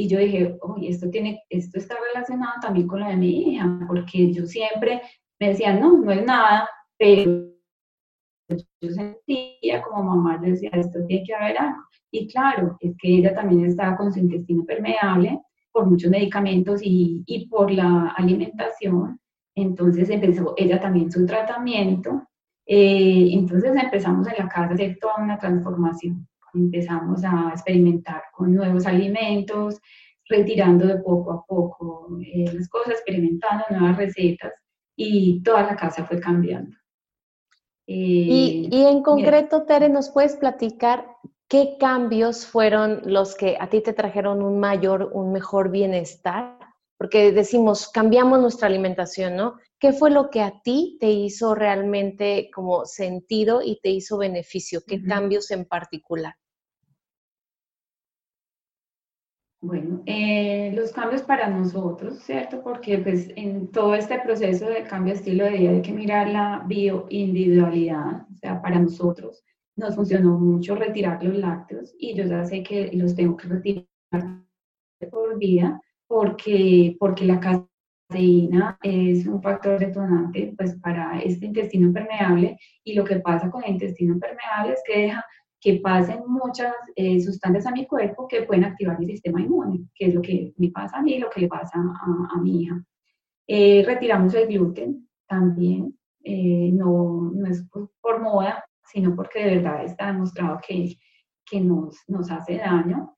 y 0.00 0.06
yo 0.06 0.20
dije, 0.20 0.56
oye, 0.60 0.90
esto, 0.90 1.10
tiene, 1.10 1.42
esto 1.50 1.76
está 1.76 1.96
relacionado 2.12 2.52
también 2.62 2.86
con 2.86 3.00
lo 3.00 3.06
de 3.06 3.16
mi 3.16 3.30
hija, 3.30 3.80
porque 3.88 4.32
yo 4.32 4.46
siempre 4.46 5.02
me 5.40 5.48
decía, 5.48 5.72
no, 5.74 5.98
no 5.98 6.12
es 6.12 6.24
nada, 6.24 6.68
pero 6.96 7.48
yo 8.80 8.90
sentía 8.90 9.82
como 9.82 10.04
mamá, 10.04 10.38
decía, 10.38 10.70
esto 10.72 11.04
tiene 11.04 11.24
que 11.24 11.34
haber 11.34 11.58
algo. 11.58 11.82
Y 12.12 12.28
claro, 12.28 12.76
es 12.78 12.94
que 12.96 13.08
ella 13.08 13.34
también 13.34 13.64
estaba 13.64 13.96
con 13.96 14.12
su 14.12 14.20
intestino 14.20 14.64
permeable 14.64 15.40
por 15.72 15.86
muchos 15.86 16.12
medicamentos 16.12 16.80
y, 16.80 17.24
y 17.26 17.48
por 17.48 17.72
la 17.72 18.14
alimentación. 18.16 19.18
Entonces 19.56 20.08
empezó 20.10 20.54
ella 20.56 20.80
también 20.80 21.10
su 21.10 21.26
tratamiento. 21.26 22.22
Eh, 22.66 23.30
entonces 23.32 23.74
empezamos 23.74 24.28
en 24.28 24.44
la 24.44 24.48
casa 24.48 24.70
a 24.70 24.74
hacer 24.74 24.96
toda 25.00 25.16
una 25.16 25.38
transformación 25.38 26.28
empezamos 26.54 27.22
a 27.24 27.50
experimentar 27.52 28.22
con 28.32 28.54
nuevos 28.54 28.86
alimentos, 28.86 29.80
retirando 30.28 30.86
de 30.86 30.96
poco 30.96 31.32
a 31.32 31.44
poco 31.44 32.18
eh, 32.20 32.50
las 32.52 32.68
cosas, 32.68 32.94
experimentando 32.94 33.64
nuevas 33.70 33.96
recetas 33.96 34.52
y 34.96 35.42
toda 35.42 35.62
la 35.62 35.76
casa 35.76 36.04
fue 36.04 36.20
cambiando. 36.20 36.76
y, 37.86 38.68
y, 38.70 38.84
en 38.84 39.02
concreto, 39.02 39.62
Tere, 39.62 39.88
¿nos 39.88 40.10
puedes 40.10 40.36
platicar 40.36 41.06
qué 41.48 41.76
cambios 41.80 42.46
fueron 42.46 43.00
los 43.04 43.34
que 43.34 43.56
a 43.58 43.68
ti 43.68 43.80
te 43.80 43.94
trajeron 43.94 44.42
un 44.42 44.60
mayor, 44.60 45.10
un 45.14 45.32
mejor 45.32 45.70
bienestar? 45.70 46.57
Porque 46.98 47.32
decimos, 47.32 47.88
cambiamos 47.88 48.40
nuestra 48.40 48.66
alimentación, 48.66 49.36
¿no? 49.36 49.58
¿Qué 49.78 49.92
fue 49.92 50.10
lo 50.10 50.30
que 50.30 50.42
a 50.42 50.60
ti 50.62 50.98
te 51.00 51.10
hizo 51.10 51.54
realmente 51.54 52.50
como 52.52 52.84
sentido 52.84 53.62
y 53.62 53.80
te 53.80 53.90
hizo 53.90 54.18
beneficio? 54.18 54.82
¿Qué 54.86 55.00
cambios 55.02 55.50
en 55.52 55.64
particular? 55.64 56.34
Bueno, 59.60 60.02
eh, 60.06 60.72
los 60.74 60.92
cambios 60.92 61.22
para 61.22 61.48
nosotros, 61.48 62.18
¿cierto? 62.20 62.62
Porque 62.62 62.98
pues 62.98 63.30
en 63.34 63.70
todo 63.72 63.94
este 63.94 64.18
proceso 64.20 64.68
de 64.68 64.84
cambio 64.84 65.14
de 65.14 65.18
estilo 65.18 65.44
de 65.44 65.50
vida 65.52 65.70
hay 65.70 65.82
que 65.82 65.92
mirar 65.92 66.28
la 66.28 66.64
bioindividualidad, 66.66 68.26
o 68.32 68.36
sea, 68.36 68.60
para 68.60 68.78
nosotros 68.78 69.44
nos 69.78 69.94
funcionó 69.94 70.38
mucho 70.38 70.74
retirar 70.74 71.22
los 71.22 71.36
lácteos 71.36 71.94
y 71.98 72.14
yo 72.14 72.24
ya 72.24 72.44
sé 72.44 72.62
que 72.64 72.90
los 72.92 73.14
tengo 73.14 73.36
que 73.36 73.46
retirar 73.46 73.86
por 75.10 75.38
vida 75.38 75.80
porque, 76.08 76.96
porque 76.98 77.24
la 77.26 77.38
caseína 77.38 78.78
es 78.82 79.26
un 79.26 79.40
factor 79.42 79.78
detonante 79.78 80.54
pues 80.56 80.74
para 80.80 81.20
este 81.20 81.46
intestino 81.46 81.92
permeable 81.92 82.58
y 82.82 82.94
lo 82.94 83.04
que 83.04 83.20
pasa 83.20 83.50
con 83.50 83.62
el 83.62 83.72
intestino 83.72 84.18
permeable 84.18 84.72
es 84.72 84.82
que 84.84 85.02
deja 85.02 85.24
que 85.60 85.80
pasen 85.80 86.22
muchas 86.26 86.72
eh, 86.94 87.20
sustancias 87.20 87.66
a 87.66 87.72
mi 87.72 87.86
cuerpo 87.86 88.28
que 88.28 88.42
pueden 88.42 88.64
activar 88.64 88.98
mi 88.98 89.06
sistema 89.06 89.40
inmune, 89.40 89.88
que 89.94 90.06
es 90.06 90.14
lo 90.14 90.22
que 90.22 90.52
me 90.56 90.70
pasa 90.70 90.98
a 90.98 91.02
mí 91.02 91.14
y 91.14 91.18
lo 91.18 91.30
que 91.30 91.40
le 91.40 91.48
pasa 91.48 91.78
a, 91.78 92.40
mi 92.40 92.62
hija. 92.62 92.84
Eh, 93.46 93.82
retiramos 93.84 94.34
el 94.34 94.46
gluten 94.46 95.08
también, 95.26 95.98
eh, 96.22 96.70
no, 96.72 97.32
no, 97.34 97.46
es 97.46 97.66
por, 98.00 98.22
moda, 98.22 98.64
sino 98.84 99.14
porque 99.16 99.44
de 99.44 99.56
verdad 99.56 99.84
está 99.84 100.06
demostrado 100.06 100.60
que, 100.66 100.96
que 101.44 101.60
nos, 101.60 101.96
nos 102.06 102.30
hace 102.30 102.58
daño. 102.58 103.16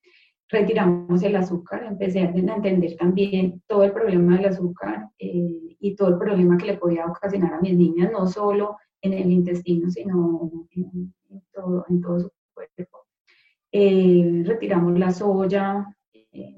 Retiramos 0.50 1.23
el 1.23 1.37
azúcar, 1.37 1.85
empecé 1.85 2.21
a 2.21 2.30
entender 2.30 2.97
también 2.97 3.62
todo 3.66 3.85
el 3.85 3.92
problema 3.92 4.37
del 4.37 4.47
azúcar 4.47 5.09
eh, 5.19 5.76
y 5.78 5.95
todo 5.95 6.09
el 6.09 6.19
problema 6.19 6.59
que 6.59 6.66
le 6.66 6.78
podía 6.78 7.07
ocasionar 7.07 7.54
a 7.54 7.61
mis 7.61 7.76
niñas, 7.76 8.11
no 8.12 8.26
solo 8.26 8.76
en 9.00 9.12
el 9.12 9.30
intestino, 9.30 9.88
sino 9.90 10.50
en, 10.73 11.14
todo, 11.52 11.87
en 11.88 12.00
todo 12.00 12.21
su 12.21 12.30
cuerpo. 12.52 13.07
Eh, 13.73 14.42
retiramos 14.45 14.99
la 14.99 15.12
soya 15.12 15.87
eh, 16.12 16.57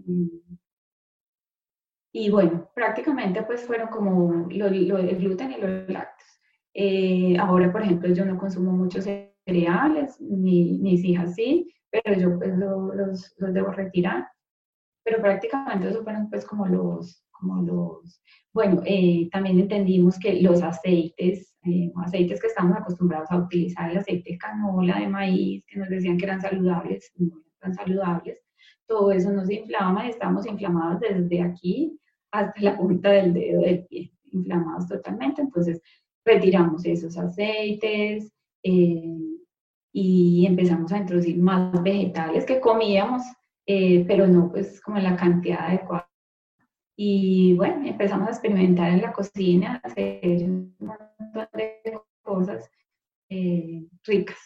y 2.14 2.30
bueno, 2.30 2.70
prácticamente 2.74 3.42
pues 3.42 3.62
fueron 3.62 3.88
como 3.88 4.48
lo, 4.50 4.66
el 4.66 5.18
gluten 5.18 5.52
y 5.52 5.60
los 5.60 5.88
lácteos. 5.88 7.40
ahora, 7.40 7.70
por 7.70 7.82
ejemplo, 7.82 8.12
yo 8.12 8.24
no 8.24 8.38
consumo 8.38 8.72
muchos 8.72 9.04
cereales, 9.04 10.18
ni, 10.20 10.78
mis 10.78 11.04
hijas 11.04 11.34
sí, 11.34 11.72
pero 11.92 12.18
yo 12.18 12.38
pues 12.38 12.56
los, 12.56 13.34
los, 13.36 13.54
debo 13.54 13.70
retirar. 13.70 14.26
Pero 15.04 15.20
prácticamente 15.20 15.88
eso 15.88 16.02
fueron 16.02 16.30
pues 16.30 16.46
como 16.46 16.66
los, 16.66 17.24
como 17.30 17.62
los, 17.62 18.22
bueno, 18.52 18.82
eh, 18.86 19.28
también 19.30 19.58
entendimos 19.58 20.18
que 20.18 20.40
los 20.40 20.62
aceites, 20.62 21.54
eh, 21.64 21.92
aceites 22.04 22.40
que 22.40 22.46
estamos 22.46 22.76
acostumbrados 22.76 23.30
a 23.30 23.38
utilizar, 23.38 23.90
el 23.90 23.98
aceite 23.98 24.32
de 24.32 24.38
canola, 24.38 25.00
de 25.00 25.08
maíz, 25.08 25.64
que 25.66 25.78
nos 25.78 25.88
decían 25.88 26.16
que 26.16 26.24
eran 26.24 26.40
saludables, 26.40 27.12
no 27.16 27.42
eran 27.60 27.74
saludables, 27.74 28.38
todo 28.86 29.12
eso 29.12 29.32
nos 29.32 29.50
inflama 29.50 30.06
y 30.06 30.10
estamos 30.10 30.46
inflamados 30.46 31.00
desde 31.00 31.42
aquí 31.42 31.98
hasta 32.30 32.60
la 32.60 32.76
punta 32.76 33.10
del 33.10 33.34
dedo 33.34 33.62
del 33.62 33.84
pie, 33.86 34.12
inflamados 34.30 34.86
totalmente. 34.86 35.42
Entonces, 35.42 35.82
retiramos 36.24 36.84
esos 36.84 37.18
aceites, 37.18 38.32
eh, 38.62 39.31
y 39.92 40.46
empezamos 40.46 40.90
a 40.92 40.98
introducir 40.98 41.38
más 41.38 41.82
vegetales 41.82 42.46
que 42.46 42.60
comíamos, 42.60 43.22
eh, 43.66 44.04
pero 44.08 44.26
no 44.26 44.50
pues 44.50 44.80
como 44.80 44.96
en 44.96 45.04
la 45.04 45.16
cantidad 45.16 45.66
adecuada. 45.66 46.08
Y 46.96 47.54
bueno, 47.54 47.86
empezamos 47.86 48.28
a 48.28 48.30
experimentar 48.30 48.90
en 48.90 49.02
la 49.02 49.12
cocina, 49.12 49.80
hacer 49.84 50.20
un 50.44 50.74
montón 50.78 51.48
de 51.54 52.00
cosas 52.22 52.70
eh, 53.28 53.86
ricas. 54.04 54.38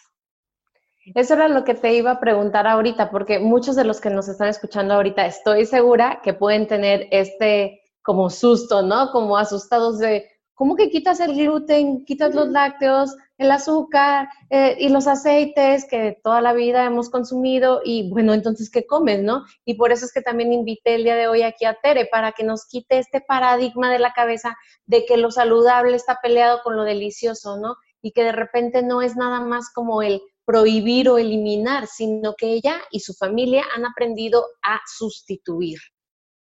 Eso 1.15 1.35
era 1.35 1.49
lo 1.49 1.63
que 1.63 1.75
te 1.75 1.95
iba 1.95 2.11
a 2.11 2.21
preguntar 2.21 2.67
ahorita, 2.67 3.11
porque 3.11 3.39
muchos 3.39 3.77
de 3.77 3.85
los 3.85 4.01
que 4.01 4.11
nos 4.11 4.29
están 4.29 4.49
escuchando 4.49 4.95
ahorita 4.95 5.25
estoy 5.27 5.65
segura 5.65 6.21
que 6.23 6.35
pueden 6.35 6.67
tener 6.67 7.07
este 7.13 7.83
como 8.03 8.29
susto, 8.31 8.83
¿no? 8.83 9.11
Como 9.13 9.37
asustados 9.37 9.99
de, 9.99 10.29
¿cómo 10.55 10.75
que 10.75 10.91
quitas 10.91 11.21
el 11.21 11.35
gluten, 11.37 12.05
quitas 12.05 12.35
los 12.35 12.49
lácteos, 12.49 13.17
el 13.39 13.51
azúcar 13.51 14.29
eh, 14.51 14.77
y 14.79 14.89
los 14.89 15.07
aceites 15.07 15.87
que 15.89 16.19
toda 16.23 16.41
la 16.41 16.53
vida 16.53 16.85
hemos 16.85 17.11
consumido? 17.11 17.81
Y 17.85 18.09
bueno, 18.11 18.35
entonces, 18.35 18.71
¿qué 18.71 18.87
comes, 18.87 19.23
no? 19.23 19.45
Y 19.65 19.75
por 19.75 19.93
eso 19.93 20.05
es 20.05 20.13
que 20.13 20.23
también 20.23 20.53
invité 20.53 20.95
el 20.95 21.05
día 21.05 21.17
de 21.17 21.29
hoy 21.29 21.43
aquí 21.43 21.65
a 21.65 21.75
Tere, 21.75 22.07
para 22.07 22.33
que 22.33 22.45
nos 22.45 22.67
quite 22.67 22.99
este 22.99 23.21
paradigma 23.21 23.91
de 23.93 23.99
la 23.99 24.13
cabeza 24.13 24.57
de 24.87 25.05
que 25.05 25.17
lo 25.17 25.31
saludable 25.31 25.97
está 25.97 26.19
peleado 26.23 26.61
con 26.63 26.77
lo 26.77 26.85
delicioso, 26.85 27.57
¿no? 27.59 27.77
Y 28.03 28.13
que 28.13 28.25
de 28.25 28.33
repente 28.33 28.83
no 28.83 29.03
es 29.03 29.17
nada 29.17 29.41
más 29.41 29.73
como 29.73 30.03
el 30.03 30.23
prohibir 30.45 31.09
o 31.09 31.19
eliminar, 31.19 31.87
sino 31.87 32.35
que 32.35 32.53
ella 32.53 32.81
y 32.91 33.01
su 33.01 33.15
familia 33.15 33.65
han 33.75 33.85
aprendido 33.85 34.45
a 34.63 34.81
sustituir. 34.87 35.79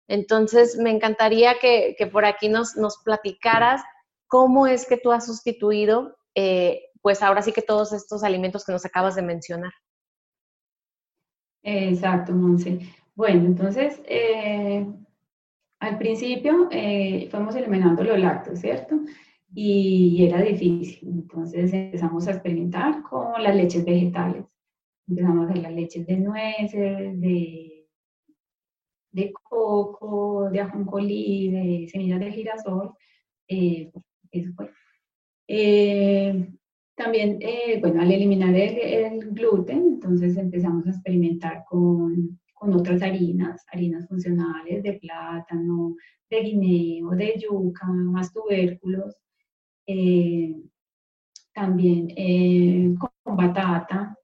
Entonces, 0.08 0.78
me 0.78 0.92
encantaría 0.92 1.58
que, 1.60 1.96
que 1.98 2.06
por 2.06 2.26
aquí 2.26 2.48
nos, 2.48 2.76
nos 2.76 2.98
platicaras 3.04 3.82
¿Cómo 4.28 4.68
es 4.68 4.86
que 4.88 4.98
tú 4.98 5.12
has 5.12 5.28
sustituido, 5.28 6.18
eh, 6.36 6.85
pues 7.06 7.22
ahora 7.22 7.44
sí 7.44 7.52
que 7.52 7.62
todos 7.62 7.94
estos 7.94 8.24
alimentos 8.24 8.66
que 8.66 8.72
nos 8.72 8.84
acabas 8.84 9.14
de 9.14 9.22
mencionar? 9.22 9.72
Exacto, 11.62 12.34
Monse. 12.34 12.80
Bueno, 13.14 13.46
entonces, 13.46 14.02
eh, 14.08 14.92
al 15.82 15.98
principio 16.00 16.68
eh, 16.72 17.28
fuimos 17.30 17.56
eliminando 17.56 18.04
los 18.04 18.18
lácteos, 18.18 18.58
¿cierto? 18.58 19.02
Y, 19.54 20.26
era 20.26 20.42
difícil. 20.42 21.10
Entonces 21.10 21.72
empezamos 21.74 22.28
a 22.28 22.32
experimentar 22.32 23.04
con 23.04 23.44
las 23.44 23.56
leches 23.56 23.86
vegetales. 23.86 24.44
Empezamos 25.08 25.46
a 25.46 25.52
hacer 25.52 25.62
las 25.62 25.74
leches 25.74 26.08
de 26.08 26.18
nueces, 26.18 27.22
de, 27.22 27.88
de 29.12 29.34
coco, 29.44 30.50
de 30.50 30.60
ajonjolí, 30.60 31.52
de 31.52 31.88
semillas 31.88 32.20
de 32.20 32.32
girasol. 32.32 32.96
Eso 33.48 34.02
fue. 34.56 34.72
Eh, 35.48 36.50
también, 36.96 37.38
eh, 37.42 37.78
bueno, 37.82 38.02
al 38.02 38.12
eliminar 38.12 38.56
el, 38.56 39.32
gluten, 39.32 39.78
entonces 39.96 40.38
empezamos 40.38 40.88
a 40.88 40.92
experimentar 40.92 41.64
con, 41.70 42.40
con, 42.54 42.74
otras 42.74 43.02
harinas, 43.02 43.66
harinas 43.72 44.08
funcionales 44.08 44.82
de 44.84 44.94
plátano, 44.94 45.96
de 46.30 46.42
guineo, 46.42 47.10
de 47.12 47.36
yuca, 47.38 47.86
más 47.88 48.32
tubérculos. 48.34 49.18
Eh, 49.88 50.56
también 51.54 52.96
con 52.98 53.38
batata. 53.38 54.18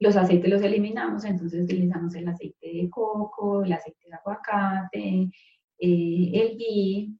Los 0.00 0.16
aceites 0.16 0.50
los 0.50 0.62
eliminamos, 0.62 1.24
entonces 1.24 1.64
utilizamos 1.64 2.14
el 2.16 2.28
aceite 2.28 2.72
de 2.72 2.90
coco, 2.90 3.62
el 3.62 3.72
aceite 3.72 4.08
de 4.08 4.14
aguacate, 4.16 5.30
el 5.78 6.58
ghee, 6.58 7.16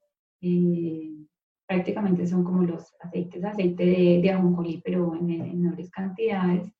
prácticamente 1.66 2.26
son 2.26 2.44
como 2.44 2.62
los 2.62 2.94
aceites, 3.00 3.44
aceite 3.44 3.84
de, 3.84 4.20
de 4.22 4.30
ajonjolí, 4.30 4.82
pero 4.84 5.14
en, 5.14 5.26
menores 5.26 5.90
cantidades. 5.90 6.72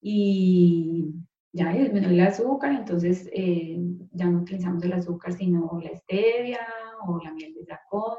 Y 0.00 1.14
ya 1.52 1.72
disminuyó 1.72 2.10
el 2.10 2.20
azúcar, 2.20 2.72
entonces 2.72 3.28
eh, 3.32 3.78
ya 4.12 4.26
no 4.26 4.40
utilizamos 4.40 4.82
el 4.84 4.92
azúcar, 4.92 5.32
sino 5.32 5.80
la 5.82 5.96
stevia 5.96 6.60
o 7.06 7.20
la 7.22 7.32
miel 7.32 7.54
de 7.54 7.64
dragón. 7.64 8.18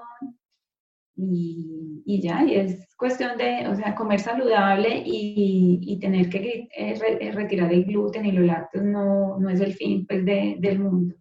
Y, 1.17 2.03
y, 2.05 2.21
ya, 2.21 2.43
y 2.43 2.55
es 2.55 2.93
cuestión 2.97 3.37
de, 3.37 3.67
o 3.69 3.75
sea, 3.75 3.95
comer 3.95 4.19
saludable 4.19 5.01
y, 5.05 5.79
y 5.81 5.99
tener 5.99 6.29
que 6.29 6.67
eh, 6.77 6.99
eh, 7.21 7.31
retirar 7.31 7.71
el 7.71 7.85
gluten 7.85 8.25
y 8.25 8.33
los 8.33 8.45
lácteos 8.45 8.83
no, 8.83 9.39
no 9.39 9.49
es 9.49 9.61
el 9.61 9.73
fin 9.73 10.05
pues, 10.05 10.25
de, 10.25 10.57
del 10.59 10.79
mundo. 10.79 11.15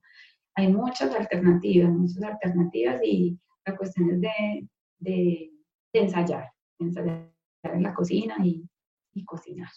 Hay 0.56 0.72
muchas 0.72 1.14
alternativas, 1.14 1.90
muchas 1.90 2.22
alternativas 2.24 3.00
y, 3.04 3.38
la 3.66 3.76
cuestión 3.76 4.10
es 4.10 4.20
de, 4.20 4.68
de, 4.98 5.50
ensayar, 5.92 6.52
ensayar 6.78 7.30
en 7.62 7.82
la 7.82 7.94
cocina 7.94 8.36
y, 8.44 8.68
y, 9.14 9.24
cocinar. 9.24 9.68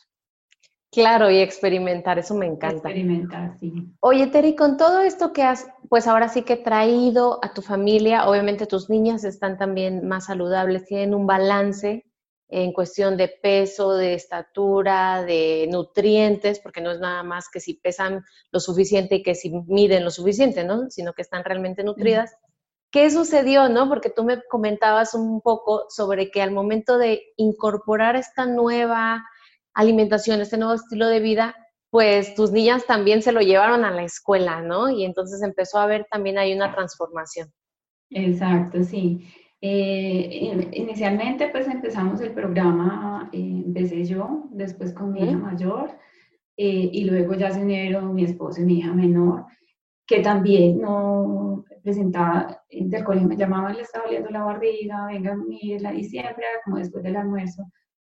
Claro, 0.91 1.29
y 1.29 1.39
experimentar, 1.39 2.17
eso 2.17 2.33
me 2.33 2.45
encanta. 2.45 2.89
Experimentar, 2.89 3.57
sí. 3.59 3.73
Oye, 3.99 4.27
Terry, 4.27 4.55
con 4.55 4.77
todo 4.77 5.01
esto 5.01 5.33
que 5.33 5.43
has, 5.43 5.67
pues 5.89 6.07
ahora 6.07 6.29
sí 6.29 6.43
que 6.43 6.55
traído 6.55 7.39
a 7.43 7.53
tu 7.53 7.61
familia, 7.61 8.27
obviamente 8.27 8.65
tus 8.65 8.89
niñas 8.89 9.23
están 9.23 9.57
también 9.57 10.07
más 10.07 10.25
saludables, 10.25 10.85
tienen 10.85 11.13
un 11.13 11.27
balance 11.27 12.05
en 12.49 12.71
cuestión 12.71 13.17
de 13.17 13.27
peso, 13.27 13.95
de 13.95 14.13
estatura, 14.13 15.23
de 15.23 15.67
nutrientes, 15.69 16.59
porque 16.59 16.79
no 16.79 16.91
es 16.91 16.99
nada 16.99 17.21
más 17.23 17.49
que 17.49 17.59
si 17.59 17.73
pesan 17.73 18.23
lo 18.51 18.59
suficiente 18.59 19.15
y 19.15 19.23
que 19.23 19.35
si 19.35 19.51
miden 19.67 20.05
lo 20.05 20.11
suficiente, 20.11 20.63
¿no? 20.63 20.89
Sino 20.89 21.13
que 21.13 21.21
están 21.21 21.43
realmente 21.43 21.83
nutridas. 21.83 22.37
¿Qué 22.97 23.11
sucedió, 23.11 23.69
no? 23.69 23.87
Porque 23.87 24.09
tú 24.09 24.23
me 24.23 24.41
comentabas 24.49 25.13
un 25.13 25.39
poco 25.41 25.85
sobre 25.87 26.31
que 26.31 26.41
al 26.41 26.49
momento 26.49 26.97
de 26.97 27.21
incorporar 27.35 28.15
esta 28.15 28.47
nueva 28.47 29.23
alimentación, 29.75 30.41
este 30.41 30.57
nuevo 30.57 30.73
estilo 30.73 31.05
de 31.05 31.19
vida, 31.19 31.55
pues 31.91 32.33
tus 32.33 32.51
niñas 32.51 32.87
también 32.87 33.21
se 33.21 33.31
lo 33.31 33.41
llevaron 33.41 33.85
a 33.85 33.91
la 33.91 34.01
escuela, 34.01 34.63
¿no? 34.63 34.89
Y 34.89 35.05
entonces 35.05 35.43
empezó 35.43 35.77
a 35.77 35.83
haber 35.83 36.07
también 36.09 36.39
ahí 36.39 36.55
una 36.55 36.73
transformación. 36.73 37.53
Exacto, 38.09 38.83
sí. 38.83 39.27
Eh, 39.61 40.71
inicialmente 40.73 41.49
pues 41.49 41.67
empezamos 41.67 42.19
el 42.21 42.31
programa, 42.31 43.29
eh, 43.31 43.61
empecé 43.63 44.05
yo, 44.05 44.45
después 44.49 44.91
con 44.93 45.13
mi 45.13 45.21
hija 45.21 45.37
mayor, 45.37 45.91
eh, 46.57 46.89
y 46.91 47.03
luego 47.03 47.35
ya 47.35 47.51
se 47.51 47.61
unieron 47.61 48.15
mi 48.15 48.23
esposo 48.23 48.59
y 48.61 48.65
mi 48.65 48.79
hija 48.79 48.91
menor, 48.91 49.45
que 50.07 50.21
también 50.21 50.81
no, 50.81 51.63
presentaba 51.87 52.61
del 52.69 53.03
colegio, 53.05 53.29
me 53.29 53.37
llamaban, 53.37 53.77
le 53.77 53.83
estaba 53.83 54.07
oliendo 54.07 54.29
la 54.29 54.43
barriga, 54.43 55.05
venga, 55.05 55.33
mírela, 55.35 55.93
y 55.93 56.03
siempre 56.03 56.43
como 56.65 56.77
después 56.77 57.01
del 57.01 57.15
almuerzo, 57.15 57.63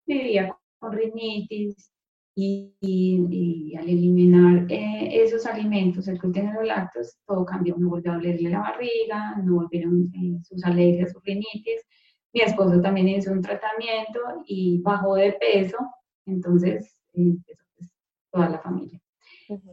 vivía 0.05 0.57
con 0.81 0.93
rinitis, 0.93 1.93
y, 2.35 2.75
y, 2.81 3.77
al 3.77 3.89
eliminar 3.89 4.67
eh, 4.69 5.23
esos 5.23 5.47
alimentos, 5.47 6.09
el 6.09 6.19
gluten 6.19 6.49
y 6.49 6.53
los 6.55 6.67
lácteos, 6.67 7.17
todo 7.25 7.45
cambió, 7.45 7.77
no 7.79 7.89
volvió 7.89 8.13
a 8.13 8.17
olerle 8.17 8.51
la 8.51 8.61
barriga, 8.61 9.37
no 9.45 9.55
volvieron 9.55 10.11
eh, 10.13 10.39
sus 10.43 10.65
alergias, 10.65 11.13
sus 11.13 11.23
rinitis, 11.23 11.81
mi 12.33 12.41
esposo 12.41 12.81
también 12.81 13.09
hizo 13.09 13.31
un 13.33 13.43
tratamiento 13.43 14.21
y 14.47 14.81
bajó 14.83 15.15
de 15.15 15.33
peso, 15.33 15.79
entonces 16.27 17.01
pues, 17.13 17.93
toda 18.33 18.49
la 18.49 18.59
familia. 18.59 19.01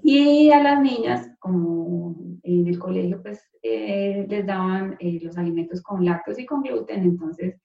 Y 0.04 0.52
a 0.52 0.64
las 0.64 0.82
niñas, 0.82 1.32
como 1.40 2.16
en 2.44 2.68
el 2.68 2.80
colegio, 2.80 3.22
pues 3.22 3.42
eh, 3.62 4.26
les 4.30 4.46
daban 4.46 4.96
eh, 5.00 5.20
los 5.22 5.38
alimentos 5.38 5.82
con 5.82 6.06
lácteos 6.06 6.40
y 6.40 6.46
con 6.46 6.62
gluten, 6.62 7.04
entonces 7.04 7.60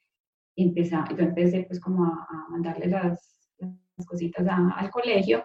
empecé, 0.56 0.96
yo 1.16 1.24
empecé 1.24 1.64
pues 1.64 1.80
como 1.80 2.04
a, 2.04 2.26
mandarle 2.50 2.86
las, 2.86 3.36
cositas 4.06 4.46
al 4.48 4.90
colegio 4.90 5.44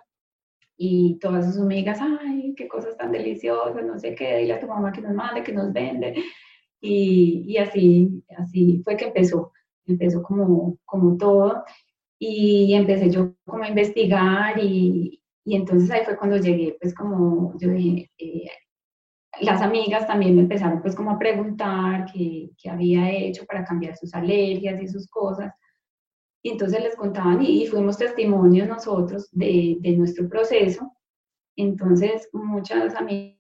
y 0.78 1.20
todas 1.20 1.46
sus 1.46 1.62
amigas, 1.62 2.00
ay, 2.02 2.54
qué 2.56 2.70
cosas 2.70 2.96
tan 2.96 3.12
deliciosas, 3.12 3.86
no 3.86 4.00
sé 4.00 4.16
qué, 4.16 4.38
dile 4.38 4.54
a 4.54 4.60
tu 4.62 4.68
mamá 4.68 4.94
que 4.94 5.02
nos 5.02 5.14
mande, 5.14 5.44
que 5.44 5.52
nos 5.52 5.74
vende. 5.74 6.16
Y, 6.80 7.44
y 7.48 7.58
así, 7.58 8.24
así 8.38 8.82
fue 8.84 8.96
que 8.96 9.06
empezó, 9.06 9.52
empezó 9.86 10.24
como, 10.24 10.78
como 10.86 11.18
todo. 11.18 11.64
Y 12.18 12.74
empecé 12.74 13.10
yo 13.10 13.34
como 13.46 13.64
a 13.64 13.70
investigar 13.70 14.58
y, 14.64 15.22
y 15.46 15.56
entonces 15.56 15.92
ahí 15.92 16.04
fue 16.04 16.18
cuando 16.18 16.38
llegué, 16.38 16.76
pues 16.82 16.96
como 16.96 17.54
yo 17.60 17.70
dije, 17.70 18.12
eh, 18.18 18.50
las 19.42 19.62
amigas 19.62 20.08
también 20.08 20.36
me 20.36 20.42
empezaron 20.42 20.82
pues 20.82 20.96
como 20.96 21.12
a 21.12 21.20
preguntar 21.20 22.08
qué, 22.12 22.50
qué, 22.58 22.70
había 22.70 23.12
hecho 23.12 23.46
para 23.46 23.64
cambiar 23.64 23.96
sus 23.96 24.14
alergias 24.16 24.82
y 24.82 24.88
sus 24.88 25.08
cosas. 25.08 25.54
Y 26.42 26.50
entonces 26.52 26.82
les 26.82 26.96
contaban 26.96 27.42
y, 27.44 27.68
fuimos 27.68 27.98
testimonios 27.98 28.68
nosotros 28.68 29.30
de, 29.32 29.78
de, 29.82 29.98
nuestro 29.98 30.28
proceso. 30.28 30.92
Entonces 31.56 32.28
muchas 32.34 32.96
amigas 32.96 33.38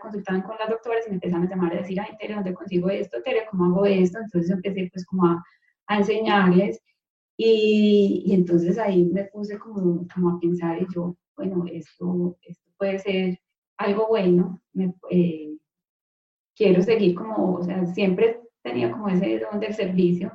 consultaban 0.00 0.42
con 0.42 0.56
las 0.58 0.70
doctoras 0.70 1.06
y 1.06 1.10
me 1.10 1.16
empezaron 1.16 1.46
a 1.46 1.50
llamar 1.50 1.74
a 1.74 1.78
decir, 1.78 2.00
ay, 2.00 2.16
Tere, 2.18 2.34
¿dónde 2.34 2.54
consigo 2.54 2.88
esto? 2.88 3.22
Tere, 3.22 3.46
¿cómo 3.50 3.66
hago 3.66 3.84
esto? 3.84 4.18
Entonces 4.20 4.50
empecé 4.50 4.88
pues 4.90 5.04
como 5.04 5.26
a, 5.26 5.44
a 5.88 5.98
enseñarles. 5.98 6.80
Y, 7.38 8.22
y, 8.26 8.34
entonces 8.34 8.78
ahí 8.78 9.04
me 9.04 9.24
puse 9.24 9.58
como, 9.58 10.06
como 10.14 10.30
a 10.30 10.40
pensar 10.40 10.80
y 10.80 10.86
yo, 10.94 11.14
bueno, 11.36 11.64
esto, 11.70 12.38
esto 12.42 12.70
puede 12.78 12.98
ser 12.98 13.38
algo 13.78 14.08
bueno, 14.08 14.60
eh, 15.10 15.56
quiero 16.56 16.82
seguir 16.82 17.14
como, 17.14 17.56
o 17.56 17.62
sea, 17.62 17.86
siempre 17.86 18.40
tenía 18.62 18.90
como 18.90 19.08
ese 19.08 19.38
don 19.38 19.60
del 19.60 19.74
servicio 19.74 20.32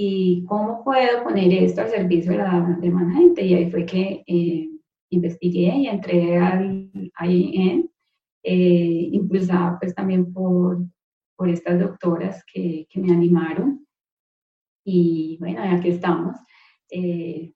y 0.00 0.44
cómo 0.44 0.84
puedo 0.84 1.24
poner 1.24 1.52
esto 1.52 1.80
al 1.80 1.88
servicio 1.88 2.30
de 2.30 2.38
la 2.38 2.78
demás 2.80 3.12
gente. 3.14 3.44
Y 3.44 3.54
ahí 3.54 3.70
fue 3.70 3.84
que 3.84 4.22
eh, 4.26 4.68
investigué 5.10 5.74
y 5.76 5.86
entré 5.88 6.36
al 6.36 6.88
IEN, 7.20 7.90
eh, 8.44 9.08
impulsada 9.12 9.76
pues 9.80 9.94
también 9.96 10.32
por, 10.32 10.84
por 11.36 11.48
estas 11.48 11.80
doctoras 11.80 12.44
que, 12.52 12.86
que, 12.88 13.00
me 13.00 13.12
animaron. 13.12 13.84
Y 14.84 15.36
bueno, 15.40 15.62
aquí 15.64 15.88
estamos, 15.88 16.36
eh, 16.90 17.52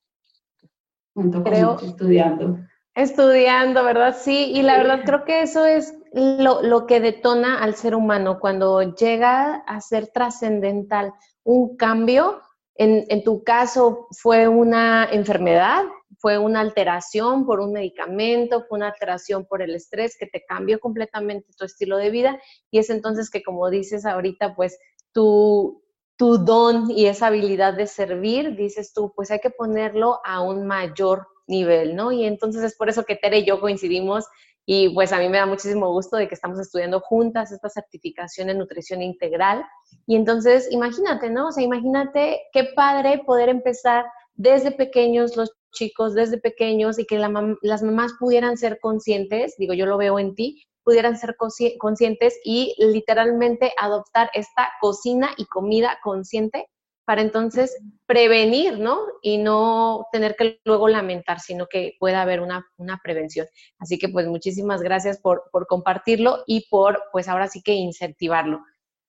junto 1.14 1.42
con 1.42 1.53
Creo... 1.53 1.79
estudiando. 1.81 2.59
Estudiando, 2.94 3.85
¿verdad? 3.85 4.14
Sí, 4.18 4.53
y 4.55 4.62
la 4.62 4.77
verdad 4.77 5.01
creo 5.07 5.25
que 5.25 5.40
eso 5.40 5.64
es 5.64 5.94
lo, 6.12 6.87
que 6.87 7.01
detona 7.01 7.62
al 7.62 7.75
ser 7.75 7.94
humano 7.94 8.38
cuando 8.38 8.83
llega 8.94 9.55
a 9.66 9.81
ser 9.81 10.09
trascendental 10.09 11.14
un 11.42 11.77
cambio. 11.77 12.42
En, 12.75 13.07
en, 13.09 13.22
tu 13.25 13.44
caso 13.44 14.09
fue 14.11 14.46
una 14.46 15.09
enfermedad, 15.11 15.85
fue 16.18 16.38
una 16.38 16.61
alteración 16.61 17.46
por 17.46 17.61
un 17.61 17.72
medicamento, 17.72 18.64
fue 18.68 18.79
una 18.79 18.88
alteración 18.88 19.46
por 19.46 19.62
el 19.62 19.75
estrés 19.75 20.16
que 20.18 20.27
te 20.27 20.44
cambió 20.46 20.79
completamente 20.79 21.53
tu 21.57 21.64
estilo 21.64 21.96
de 21.96 22.11
vida 22.11 22.40
y 22.70 22.79
es 22.79 22.90
entonces 22.90 23.31
que 23.31 23.42
como 23.42 23.70
dices 23.70 24.05
ahorita, 24.05 24.55
pues 24.55 24.79
tu, 25.12 25.82
tu 26.16 26.38
don 26.38 26.90
y 26.90 27.07
esa 27.07 27.29
habilidad 27.29 27.75
de 27.75 27.87
servir, 27.87 28.57
dices 28.57 28.92
tú, 28.92 29.12
pues 29.14 29.31
hay 29.31 29.40
que 29.40 29.51
ponerlo 29.51 30.20
a 30.25 30.40
un 30.42 30.66
mayor 30.66 31.27
nivel, 31.46 31.96
¿no? 31.96 32.12
Y 32.12 32.25
entonces 32.25 32.62
es 32.62 32.77
por 32.77 32.88
eso 32.88 33.05
que 33.05 33.16
Tere 33.16 33.38
y 33.38 33.46
yo 33.46 33.61
coincidimos 33.61 34.27
y 34.64 34.90
pues 34.94 35.12
a 35.12 35.18
mí 35.18 35.29
me 35.29 35.38
da 35.38 35.46
muchísimo 35.46 35.90
gusto 35.90 36.16
de 36.16 36.29
que 36.29 36.35
estamos 36.35 36.61
estudiando 36.61 37.01
juntas 37.01 37.51
esta 37.51 37.68
certificación 37.68 38.48
en 38.48 38.59
nutrición 38.59 39.03
integral. 39.03 39.64
Y 40.07 40.14
entonces 40.14 40.70
imagínate, 40.70 41.31
¿no? 41.31 41.48
O 41.48 41.53
sea, 41.53 41.64
imagínate 41.64 42.40
qué 42.53 42.68
padre 42.77 43.22
poder 43.27 43.48
empezar 43.48 44.05
desde 44.35 44.70
pequeños 44.70 45.37
los 45.37 45.53
chicos, 45.72 46.14
desde 46.14 46.38
pequeños 46.38 46.98
y 46.98 47.07
que 47.07 47.18
las 47.18 47.83
mamás 47.83 48.12
pudieran 48.20 48.57
ser 48.57 48.79
conscientes, 48.81 49.57
digo, 49.59 49.75
yo 49.75 49.87
lo 49.87 49.96
veo 49.96 50.18
en 50.18 50.35
ti, 50.35 50.64
pudieran 50.85 51.16
ser 51.16 51.37
conscientes 51.37 52.38
y 52.45 52.75
literalmente 52.79 53.73
adoptar 53.79 54.31
esta 54.35 54.71
cocina 54.81 55.31
y 55.37 55.47
comida 55.47 55.99
consciente 56.03 56.68
para 57.05 57.23
entonces 57.23 57.77
prevenir, 58.07 58.79
¿no? 58.79 59.01
Y 59.23 59.38
no 59.38 60.07
tener 60.12 60.37
que 60.37 60.61
luego 60.64 60.88
lamentar, 60.88 61.40
sino 61.40 61.66
que 61.66 61.95
pueda 61.99 62.23
haber 62.23 62.40
una, 62.40 62.64
prevención. 63.03 63.47
Así 63.79 63.99
que 63.99 64.09
pues 64.09 64.27
muchísimas 64.27 64.83
gracias 64.83 65.18
por, 65.18 65.45
por 65.51 65.66
compartirlo 65.66 66.45
y 66.47 66.68
por 66.71 67.03
pues 67.11 67.29
ahora 67.29 67.49
sí 67.49 67.62
que 67.62 67.75
incentivarlo. 67.75 68.62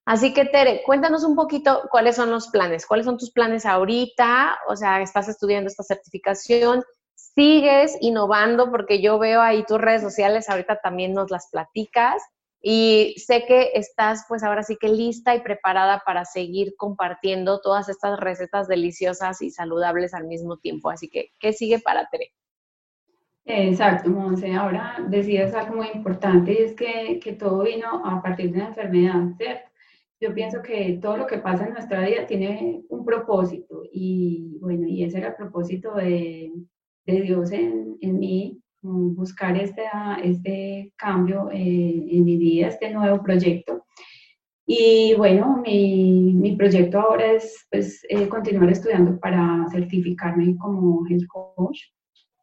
Así 0.05 0.33
que 0.33 0.45
Tere, 0.45 0.81
cuéntanos 0.85 1.23
un 1.23 1.35
poquito 1.35 1.87
cuáles 1.89 2.17
son 2.17 2.29
los 2.29 2.49
planes, 2.49 2.85
cuáles 2.85 3.05
son 3.05 3.17
tus 3.17 3.31
planes 3.31 3.65
ahorita, 3.65 4.59
o 4.67 4.75
sea, 4.75 5.01
estás 5.01 5.29
estudiando 5.29 5.69
esta 5.69 5.83
certificación, 5.83 6.83
sigues 7.35 7.97
innovando 8.01 8.69
porque 8.71 9.01
yo 9.01 9.19
veo 9.19 9.41
ahí 9.41 9.63
tus 9.65 9.79
redes 9.79 10.01
sociales, 10.01 10.49
ahorita 10.49 10.79
también 10.81 11.13
nos 11.13 11.31
las 11.31 11.49
platicas 11.49 12.21
y 12.65 13.15
sé 13.17 13.43
que 13.45 13.71
estás 13.73 14.25
pues 14.29 14.41
ahora 14.41 14.63
sí 14.63 14.77
que 14.79 14.87
lista 14.87 15.35
y 15.35 15.41
preparada 15.41 16.01
para 16.05 16.23
seguir 16.23 16.75
compartiendo 16.77 17.59
todas 17.59 17.89
estas 17.89 18.17
recetas 18.19 18.69
deliciosas 18.69 19.41
y 19.41 19.51
saludables 19.51 20.13
al 20.13 20.27
mismo 20.27 20.57
tiempo. 20.57 20.89
Así 20.89 21.09
que, 21.09 21.31
¿qué 21.39 21.51
sigue 21.51 21.79
para 21.79 22.07
Tere? 22.09 22.31
Exacto, 23.45 24.09
Monse. 24.09 24.53
Ahora 24.53 24.95
decías 25.09 25.53
algo 25.53 25.75
muy 25.75 25.87
importante 25.93 26.53
y 26.53 26.63
es 26.63 26.73
que, 26.73 27.19
que 27.21 27.33
todo 27.33 27.63
vino 27.63 28.01
a 28.05 28.21
partir 28.21 28.51
de 28.51 28.59
una 28.59 28.69
enfermedad, 28.69 29.35
¿cierto? 29.35 29.69
Yo 30.21 30.33
pienso 30.33 30.61
que 30.61 30.99
todo 31.01 31.17
lo 31.17 31.27
que 31.27 31.39
pasa 31.39 31.65
en 31.65 31.73
nuestra 31.73 31.99
vida 31.99 32.25
tiene 32.25 32.83
un 32.87 33.03
propósito 33.03 33.83
y 33.91 34.57
bueno, 34.61 34.87
y 34.87 35.03
ese 35.03 35.17
era 35.17 35.29
el 35.29 35.35
propósito 35.35 35.95
de, 35.95 36.49
de 37.05 37.21
Dios 37.21 37.51
en, 37.51 37.97
en 38.01 38.19
mí 38.19 38.63
buscar 38.83 39.57
este, 39.57 39.83
este 40.23 40.93
cambio 40.97 41.49
eh, 41.51 42.05
en 42.09 42.23
mi 42.23 42.37
vida, 42.37 42.67
este 42.67 42.91
nuevo 42.91 43.23
proyecto. 43.23 43.85
Y 44.65 45.13
bueno, 45.17 45.61
mi, 45.65 46.33
mi 46.33 46.55
proyecto 46.55 46.99
ahora 46.99 47.33
es 47.33 47.67
pues, 47.69 48.05
eh, 48.09 48.27
continuar 48.27 48.69
estudiando 48.69 49.19
para 49.19 49.65
certificarme 49.71 50.55
como 50.57 51.05
health 51.07 51.27
coach 51.27 51.79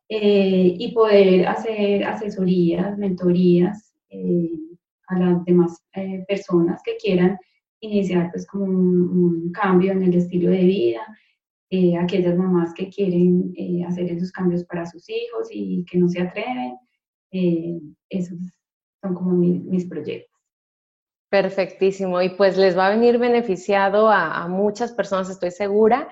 eh, 0.09 0.75
y 0.79 0.93
poder 0.93 1.47
hacer 1.47 2.05
asesorías, 2.05 2.99
mentorías 2.99 3.95
a 5.07 5.19
las 5.19 5.45
demás 5.45 5.85
personas 6.27 6.81
que 6.85 6.97
quieran 6.97 7.39
iniciar 7.81 8.31
pues 8.33 8.47
un, 8.55 9.53
cambio 9.53 9.93
en 9.93 10.03
el 10.03 10.15
estilo 10.15 10.51
de 10.51 10.65
vida, 10.65 11.01
eh, 11.73 11.97
aquellas 11.97 12.37
mamás 12.37 12.75
que 12.75 12.91
quieren 12.91 13.53
eh, 13.57 13.85
hacer 13.87 14.11
esos 14.11 14.33
cambios 14.33 14.65
para 14.65 14.85
sus 14.87 15.09
hijos 15.09 15.47
y 15.53 15.85
que 15.85 15.99
no 15.99 16.09
se 16.09 16.21
atreven. 16.21 16.77
Eh, 17.31 17.79
esos 18.09 18.39
son 19.01 19.15
como 19.15 19.33
mis 19.33 19.87
proyectos. 19.87 20.37
Perfectísimo. 21.31 22.21
Y 22.23 22.31
pues 22.31 22.57
les 22.57 22.77
va 22.77 22.89
a 22.89 22.91
venir 22.91 23.19
beneficiado 23.19 24.09
a, 24.09 24.43
a 24.43 24.49
muchas 24.49 24.91
personas, 24.93 25.31
estoy 25.31 25.53
segura. 25.53 26.09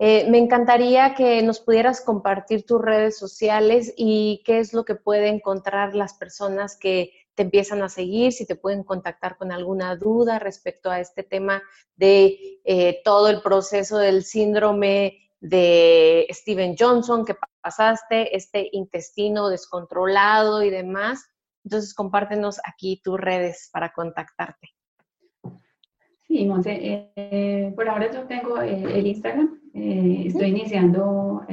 me 0.00 0.38
encantaría 0.38 1.14
que 1.14 1.42
nos 1.42 1.60
pudieras 1.60 2.00
compartir 2.00 2.64
tus 2.64 2.80
redes 2.80 3.18
sociales 3.18 3.92
y 3.96 4.42
qué 4.46 4.60
es 4.60 4.72
lo 4.72 4.84
que 4.84 4.94
pueden 4.94 5.36
encontrar 5.36 5.94
las 5.94 6.14
personas 6.14 6.78
que 6.78 7.12
te 7.34 7.42
empiezan 7.42 7.82
a 7.82 7.88
seguir, 7.88 8.32
si 8.32 8.46
te 8.46 8.56
pueden 8.56 8.84
contactar 8.84 9.36
con 9.36 9.52
alguna 9.52 9.96
duda 9.96 10.38
respecto 10.38 10.90
a 10.90 11.00
este 11.00 11.22
tema 11.22 11.62
de 11.96 12.60
eh, 12.64 13.00
todo 13.04 13.28
el 13.28 13.40
proceso 13.40 13.98
del 13.98 14.22
síndrome 14.22 15.18
de 15.40 16.26
Steven 16.30 16.76
Johnson 16.78 17.24
que 17.24 17.34
pasaste, 17.60 18.36
este 18.36 18.68
intestino 18.72 19.48
descontrolado 19.48 20.62
y 20.62 20.70
demás. 20.70 21.24
Entonces, 21.64 21.94
compártenos 21.94 22.60
aquí 22.64 23.00
tus 23.02 23.18
redes 23.18 23.70
para 23.72 23.92
contactarte. 23.92 24.68
Sí, 26.26 26.44
Monse, 26.44 27.10
eh, 27.16 27.72
por 27.74 27.88
ahora 27.88 28.10
yo 28.10 28.22
tengo 28.22 28.60
eh, 28.60 28.84
el 28.94 29.06
Instagram, 29.06 29.60
estoy 29.74 30.48
iniciando 30.48 31.44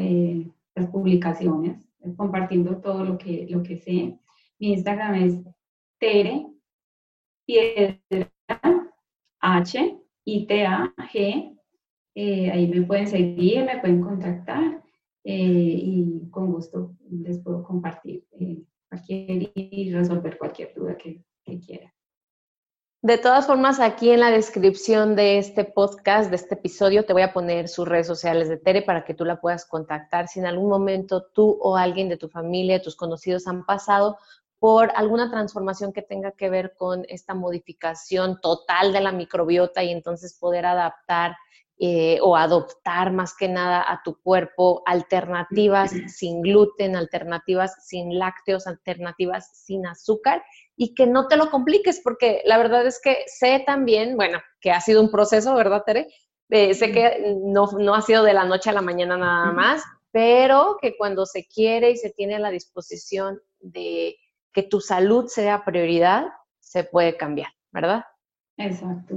las 0.76 0.88
publicaciones, 0.88 1.86
compartiendo 2.16 2.78
todo 2.78 3.04
lo 3.04 3.18
que, 3.18 3.48
lo 3.50 3.64
que 3.64 3.78
sé. 3.78 4.18
Mi 4.60 4.74
Instagram 4.74 5.16
es 5.16 5.36
Tere 6.00 6.48
Piedra 7.46 8.32
H 9.42 10.00
I 10.26 10.48
T 10.48 10.66
A 10.66 10.94
G. 11.14 11.58
Eh, 12.16 12.52
ahí 12.52 12.68
me 12.68 12.82
pueden 12.82 13.08
seguir, 13.08 13.64
me 13.66 13.80
pueden 13.80 14.02
contactar 14.02 14.84
eh, 15.24 15.34
y 15.36 16.30
con 16.32 16.52
gusto 16.52 16.96
les 17.10 17.40
puedo 17.40 17.64
compartir 17.64 18.26
eh, 18.32 18.64
cualquier 18.90 19.52
y 19.54 19.94
resolver 19.94 20.38
cualquier 20.38 20.74
duda 20.74 20.98
que, 20.98 21.24
que 21.44 21.60
quieran. 21.60 21.92
De 23.02 23.18
todas 23.18 23.48
formas, 23.48 23.80
aquí 23.80 24.10
en 24.10 24.20
la 24.20 24.30
descripción 24.30 25.16
de 25.16 25.38
este 25.38 25.64
podcast, 25.64 26.30
de 26.30 26.36
este 26.36 26.56
episodio, 26.56 27.06
te 27.06 27.14
voy 27.14 27.22
a 27.22 27.32
poner 27.32 27.70
sus 27.70 27.88
redes 27.88 28.08
sociales 28.08 28.50
de 28.50 28.58
Tere 28.58 28.82
para 28.82 29.06
que 29.06 29.14
tú 29.14 29.24
la 29.24 29.40
puedas 29.40 29.66
contactar. 29.66 30.28
Si 30.28 30.40
en 30.40 30.46
algún 30.46 30.70
momento 30.70 31.28
tú 31.34 31.58
o 31.62 31.78
alguien 31.78 32.10
de 32.10 32.18
tu 32.18 32.28
familia, 32.28 32.82
tus 32.82 32.98
conocidos 32.98 33.48
han 33.48 33.66
pasado 33.66 34.18
por 34.60 34.92
alguna 34.96 35.32
transformación 35.32 35.94
que 35.94 36.02
tenga 36.02 36.32
que 36.34 36.50
ver 36.50 36.74
con 36.78 37.06
esta 37.08 37.34
modificación 37.34 38.40
total 38.42 38.92
de 38.92 39.02
la 39.02 39.12
microbiota 39.12 39.84
y 39.84 39.92
entonces 39.92 40.38
poder 40.38 40.66
adaptar 40.66 41.36
eh, 41.82 42.20
o 42.22 42.36
adoptar 42.36 43.14
más 43.14 43.34
que 43.34 43.48
nada 43.48 43.82
a 43.90 44.02
tu 44.04 44.22
cuerpo 44.22 44.84
alternativas 44.86 45.94
sin 46.08 46.42
gluten, 46.42 46.98
alternativas 46.98 47.88
sin 47.88 48.20
lácteos, 48.20 48.68
alternativas 48.68 49.50
sin 49.66 49.88
azúcar 49.88 50.44
y 50.76 50.94
que 50.94 51.08
no 51.08 51.30
te 51.30 51.38
lo 51.38 51.50
compliques, 51.50 52.02
porque 52.04 52.42
la 52.44 52.58
verdad 52.58 52.86
es 52.86 53.00
que 53.02 53.24
sé 53.28 53.64
también, 53.66 54.18
bueno, 54.18 54.40
que 54.60 54.72
ha 54.72 54.82
sido 54.82 55.02
un 55.02 55.10
proceso, 55.10 55.56
¿verdad, 55.56 55.84
Tere? 55.86 56.10
Eh, 56.50 56.74
sé 56.74 56.92
que 56.92 57.38
no, 57.46 57.70
no 57.72 57.96
ha 57.96 58.02
sido 58.02 58.26
de 58.26 58.34
la 58.34 58.44
noche 58.44 58.72
a 58.72 58.74
la 58.74 58.82
mañana 58.82 59.16
nada 59.16 59.54
más, 59.54 59.82
pero 60.12 60.78
que 60.82 60.98
cuando 60.98 61.26
se 61.26 61.48
quiere 61.48 61.92
y 61.92 61.96
se 61.96 62.10
tiene 62.10 62.40
la 62.40 62.50
disposición 62.50 63.42
de 63.62 64.18
que 64.60 64.68
tu 64.68 64.82
salud 64.82 65.28
sea 65.28 65.64
prioridad, 65.64 66.28
se 66.60 66.84
puede 66.84 67.16
cambiar, 67.16 67.50
¿verdad? 67.72 68.04
Exacto. 68.58 69.16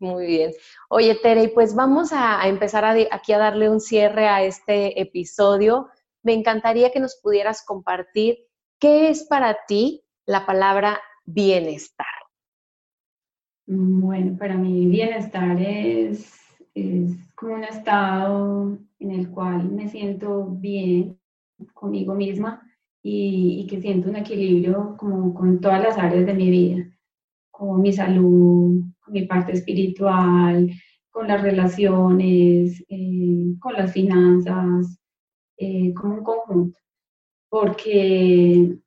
Muy 0.00 0.26
bien. 0.26 0.52
Oye, 0.88 1.14
Tere, 1.14 1.48
pues 1.50 1.76
vamos 1.76 2.12
a, 2.12 2.48
empezar 2.48 2.84
aquí 2.84 3.32
a 3.32 3.38
darle 3.38 3.70
un 3.70 3.80
cierre 3.80 4.26
a 4.26 4.42
este 4.42 5.00
episodio. 5.00 5.88
Me 6.24 6.32
encantaría 6.32 6.90
que 6.90 6.98
nos 6.98 7.14
pudieras 7.14 7.64
compartir 7.64 8.38
qué 8.80 9.10
es 9.10 9.22
para 9.24 9.56
ti 9.68 10.02
la 10.26 10.44
palabra 10.44 11.00
bienestar. 11.24 12.06
Bueno, 13.66 14.36
para 14.36 14.56
mí 14.56 14.86
bienestar 14.86 15.56
es, 15.60 16.34
es 16.74 17.12
como 17.36 17.54
un 17.54 17.64
estado 17.64 18.78
en 18.98 19.10
el 19.12 19.30
cual 19.30 19.70
me 19.70 19.88
siento 19.88 20.46
bien 20.46 21.16
conmigo 21.74 22.14
misma 22.14 22.60
y, 23.06 23.60
y, 23.60 23.66
que 23.66 23.82
siento 23.82 24.08
un 24.08 24.16
equilibrio 24.16 24.96
como 24.98 25.34
con 25.34 25.60
todas 25.60 25.82
las 25.82 25.98
áreas 25.98 26.24
de 26.24 26.34
mi 26.34 26.50
vida, 26.50 26.90
con 27.50 27.82
mi 27.82 27.92
salud, 27.92 28.82
con 29.00 29.12
mi 29.12 29.26
parte 29.26 29.52
espiritual, 29.52 30.70
con 31.14 31.28
las 31.28 31.42
relaciones, 31.42 32.82
eh, 32.88 33.54
con 33.60 33.74
las 33.74 33.92
finanzas, 33.92 34.98
eh, 35.58 35.94
como 35.94 36.14
un 36.14 36.24
conjunto. 36.24 36.78
Porque 37.48 38.78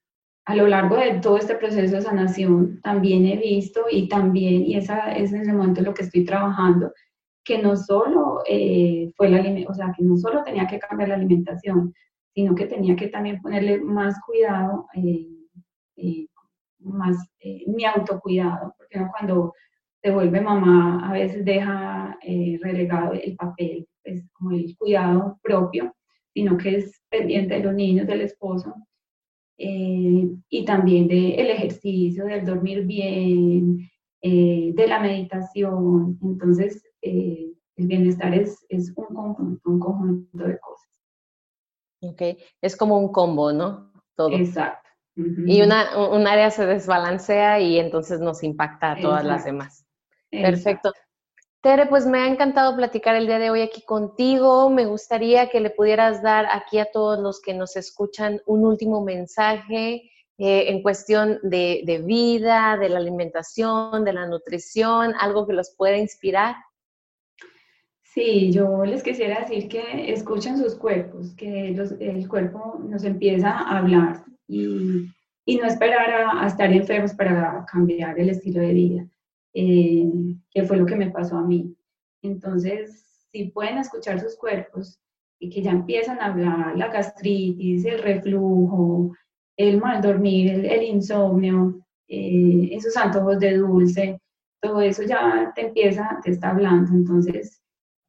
a 0.46 0.56
lo 0.56 0.68
largo 0.68 0.98
de 0.98 1.20
todo 1.22 1.38
este 1.38 1.56
proceso 1.56 1.96
de 1.96 2.02
sanación 2.02 2.82
también 2.82 3.26
he 3.26 3.38
visto 3.38 3.86
y 3.90 4.10
también, 4.10 4.66
y 4.66 4.76
esa 4.76 5.12
es 5.12 5.32
en 5.32 5.50
el 5.50 5.56
momento 5.56 5.80
en 5.80 5.86
lo 5.86 5.94
que 5.94 6.04
estoy 6.04 6.26
trabajando, 6.26 6.92
que 7.46 7.60
no 7.60 7.78
solo 7.78 8.42
eh, 8.50 9.10
fue 9.16 9.30
la, 9.30 9.40
o 9.70 9.74
sea, 9.74 9.94
que 9.96 10.04
no 10.04 10.18
solo 10.18 10.44
tenía 10.44 10.68
que 10.68 10.80
cambiar 10.80 11.10
la 11.10 11.16
alimentación, 11.16 11.94
sino 12.38 12.54
que 12.54 12.68
tenía 12.68 12.96
que 12.96 13.08
también 13.08 13.42
ponerle 13.42 13.82
más 13.82 14.14
cuidado, 14.24 14.86
más 16.82 17.18
mi 17.66 17.84
autocuidado, 17.84 18.76
porque 18.78 19.00
cuando 19.12 19.56
se 20.04 20.12
vuelve 20.12 20.40
mamá, 20.40 21.10
a 21.10 21.14
veces 21.14 21.44
deja 21.44 22.16
eh, 22.22 22.60
relegado 22.62 23.14
el 23.14 23.36
papel, 23.36 23.88
es 24.04 24.22
pues, 24.22 24.32
como 24.34 24.52
el 24.52 24.78
cuidado 24.78 25.40
propio, 25.42 25.96
sino 26.32 26.58
que 26.58 26.76
es 26.76 27.02
pendiente 27.10 27.56
de 27.56 27.64
los 27.64 27.74
niños, 27.74 28.06
del 28.06 28.22
esposo, 28.22 28.76
eh, 29.58 30.30
y 30.50 30.66
también 30.66 31.08
del 31.08 31.50
ejercicio, 31.50 32.26
del 32.26 32.46
dormir 32.46 32.86
bien, 32.86 33.90
eh, 34.22 34.72
de 34.76 34.88
la 34.88 35.00
meditación. 35.00 36.20
Entonces, 36.22 36.84
el 37.02 37.88
bienestar 37.88 38.36
es, 38.36 38.64
un 38.96 39.80
conjunto 39.80 40.44
de 40.44 40.60
cosas. 40.60 40.87
Ok, 42.02 42.22
es 42.62 42.76
como 42.76 42.98
un 42.98 43.12
combo, 43.12 43.52
¿no? 43.52 43.92
Todo. 44.16 44.32
Exacto. 44.32 44.88
Y 45.16 45.64
una, 45.64 45.98
un 46.10 46.28
área 46.28 46.52
se 46.52 46.66
desbalancea 46.68 47.60
y 47.60 47.80
entonces 47.80 48.20
nos 48.20 48.44
impacta 48.44 48.92
a 48.92 49.02
todas 49.02 49.26
las 49.26 49.46
demás. 49.46 49.84
Perfecto. 50.30 50.94
Tere, 51.62 51.88
pues 51.88 52.06
me 52.06 52.20
ha 52.20 52.28
encantado 52.28 52.76
platicar 52.76 53.16
el 53.16 53.26
día 53.26 53.40
de 53.40 53.50
hoy 53.50 53.62
aquí 53.62 53.82
contigo. 53.84 54.70
Me 54.70 54.86
gustaría 54.86 55.50
que 55.50 55.60
le 55.60 55.72
pudieras 55.72 56.22
dar 56.22 56.46
aquí 56.52 56.78
a 56.78 56.92
todos 56.92 57.20
los 57.20 57.42
que 57.42 57.56
nos 57.56 57.76
escuchan 57.76 58.42
un 58.46 58.64
último 58.64 59.04
mensaje 59.04 60.12
eh, 60.38 60.70
en 60.70 60.84
cuestión 60.84 61.40
de, 61.42 61.82
de, 61.84 61.98
vida, 61.98 62.78
de 62.78 62.90
la 62.90 63.00
alimentación, 63.00 64.06
de 64.06 64.14
la 64.14 64.28
nutrición, 64.28 65.16
algo 65.20 65.48
que 65.48 65.54
los 65.54 65.74
pueda 65.76 65.98
inspirar. 65.98 66.56
Sí, 68.18 68.52
yo 68.52 68.84
les 68.84 69.04
quisiera 69.04 69.42
decir 69.42 69.68
que 69.68 70.12
escuchen 70.12 70.58
sus 70.58 70.74
cuerpos, 70.74 71.36
que 71.36 71.68
el 71.68 72.28
cuerpo 72.28 72.80
nos 72.84 73.04
empieza 73.04 73.52
a 73.52 73.78
hablar 73.78 74.26
y, 74.48 75.12
y 75.46 75.58
no 75.58 75.68
esperar 75.68 76.26
a, 76.36 76.48
estar 76.48 76.74
enfermos 76.74 77.14
para 77.14 77.64
cambiar 77.72 78.20
el 78.20 78.32
estilo 78.32 78.60
de 78.60 78.74
vida 78.74 79.08
eh, 79.54 80.10
que 80.50 80.64
fue 80.64 80.78
lo 80.78 80.88
que 80.88 80.96
me 80.96 81.12
pasó 81.12 81.38
a 81.38 81.46
mí. 81.46 81.78
Entonces, 82.24 83.28
si 83.32 83.52
pueden 83.52 83.78
escuchar 83.78 84.20
sus 84.20 84.36
cuerpos 84.36 85.00
y 85.40 85.52
que 85.52 85.62
ya 85.62 85.70
empiezan 85.70 86.20
a 86.20 86.26
hablar 86.26 86.76
la 86.76 86.88
gastritis, 86.88 87.86
el 87.86 88.02
reflujo, 88.02 89.16
el 89.58 89.80
mal 89.80 90.02
dormir, 90.02 90.66
el, 90.66 90.82
insomnio, 90.82 91.86
eh, 92.08 92.70
esos 92.72 92.98
antojos 92.98 93.38
de 93.38 93.58
dulce, 93.58 94.20
todo 94.60 94.82
eso 94.82 95.04
ya 95.04 95.52
te 95.54 95.68
empieza, 95.68 96.20
te 96.24 96.32
está 96.32 96.50
hablando. 96.50 96.94
Entonces, 96.94 97.57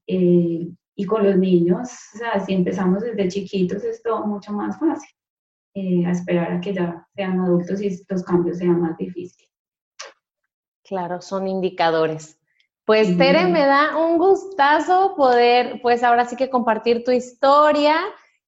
eh, 0.09 0.69
y 0.97 1.05
con 1.05 1.25
los 1.25 1.37
niños, 1.37 1.89
o 2.15 2.19
sea, 2.19 2.41
si 2.45 2.55
empezamos 2.55 3.03
desde 3.03 3.29
chiquitos 3.29 3.85
es 3.85 4.03
todo 4.03 4.27
mucho 4.27 4.53
más 4.53 4.79
fácil, 4.81 5.11
a 6.05 6.11
esperar 6.11 6.53
a 6.53 6.61
que 6.61 6.75
ya 6.75 7.07
sean 7.15 7.39
adultos 7.39 7.81
y 7.81 8.05
los 8.09 8.25
cambios 8.25 8.59
sean 8.59 8.81
más 8.81 8.97
difíciles. 8.99 9.49
Claro, 10.83 11.21
son 11.21 11.47
indicadores. 11.47 12.41
Pues 12.85 13.19
Tere, 13.19 13.47
me 13.47 13.67
da 13.67 13.99
un 13.99 14.17
gustazo 14.17 15.15
poder, 15.15 15.81
pues 15.83 16.03
ahora 16.03 16.25
sí 16.25 16.37
que 16.37 16.49
compartir 16.49 17.05
tu 17.05 17.11
historia. 17.11 17.97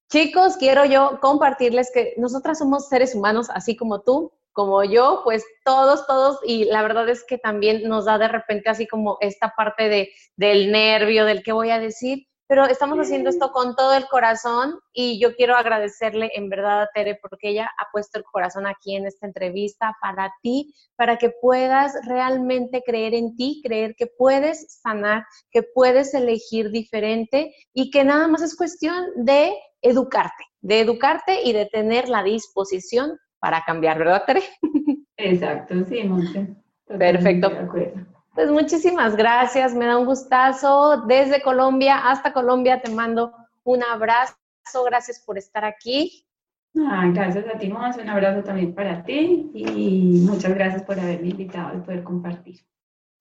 Chicos, 0.09 0.57
quiero 0.57 0.87
yo 0.87 1.21
compartirles 1.21 1.91
que 1.93 2.15
nosotras 2.17 2.59
somos 2.59 2.89
seres 2.89 3.15
humanos, 3.15 3.51
así 3.51 3.77
como 3.77 4.01
tú, 4.01 4.33
como 4.53 4.85
yo, 4.85 5.23
pues 5.25 5.45
todos, 5.65 6.07
todos, 6.07 6.39
y 6.45 6.65
la 6.65 6.83
verdad 6.83 7.09
es 7.09 7.25
que 7.25 7.39
también 7.39 7.89
nos 7.89 8.05
da 8.05 8.19
de 8.19 8.29
repente 8.29 8.71
así 8.71 8.87
como 8.87 9.17
esta 9.21 9.53
parte 9.57 9.89
de, 9.89 10.11
del 10.37 10.73
nervio, 10.73 11.25
del 11.25 11.43
qué 11.43 11.53
voy 11.53 11.71
a 11.71 11.79
decir, 11.79 12.27
pero 12.51 12.65
estamos 12.65 12.99
haciendo 12.99 13.31
esto 13.31 13.53
con 13.53 13.77
todo 13.77 13.95
el 13.95 14.09
corazón 14.09 14.81
y 14.93 15.21
yo 15.21 15.37
quiero 15.37 15.55
agradecerle 15.55 16.33
en 16.35 16.49
verdad 16.49 16.83
a 16.83 16.91
Tere 16.93 17.17
porque 17.23 17.51
ella 17.51 17.71
ha 17.79 17.87
puesto 17.93 18.19
el 18.19 18.25
corazón 18.25 18.67
aquí 18.67 18.97
en 18.97 19.07
esta 19.07 19.29
entrevista 19.29 19.97
para 20.03 20.35
ti, 20.43 20.75
para 20.97 21.17
que 21.17 21.31
puedas 21.31 21.95
realmente 22.09 22.83
creer 22.85 23.15
en 23.15 23.37
ti, 23.37 23.61
creer 23.63 23.95
que 23.97 24.09
puedes 24.09 24.81
sanar, 24.83 25.25
que 25.53 25.63
puedes 25.63 26.13
elegir 26.13 26.73
diferente 26.73 27.55
y 27.73 27.89
que 27.93 28.03
nada 28.03 28.27
más 28.27 28.43
es 28.43 28.57
cuestión 28.57 29.07
de 29.15 29.55
educarte, 29.81 30.45
de 30.61 30.81
educarte 30.81 31.43
y 31.45 31.53
de 31.53 31.67
tener 31.67 32.09
la 32.09 32.25
disposición 32.25 33.17
para 33.41 33.65
cambiar, 33.65 33.99
¿verdad, 33.99 34.25
Tere? 34.27 34.43
Exacto, 35.17 35.75
sí, 35.87 36.05
Monte. 36.05 36.55
Perfecto. 36.87 37.51
Pues 38.35 38.51
muchísimas 38.51 39.17
gracias, 39.17 39.75
me 39.75 39.87
da 39.87 39.99
un 39.99 40.07
gustazo. 40.07 41.03
Desde 41.07 41.43
Colombia 41.43 42.11
hasta 42.11 42.33
Colombia 42.33 42.81
te 42.81 42.91
mando 42.91 43.35
un 43.65 43.83
abrazo, 43.83 44.37
gracias 44.85 45.21
por 45.21 45.37
estar 45.37 45.65
aquí. 45.65 46.27
gracias 46.73 47.45
a 47.53 47.59
ti, 47.59 47.69
Mons, 47.69 47.97
un 47.97 48.09
abrazo 48.09 48.45
también 48.45 48.75
para 48.75 49.05
ti 49.05 49.51
y 49.53 50.23
muchas 50.27 50.55
gracias 50.55 50.83
por 50.83 50.99
haberme 50.99 51.29
invitado 51.29 51.79
y 51.79 51.81
poder 51.81 52.03
compartir. 52.05 52.61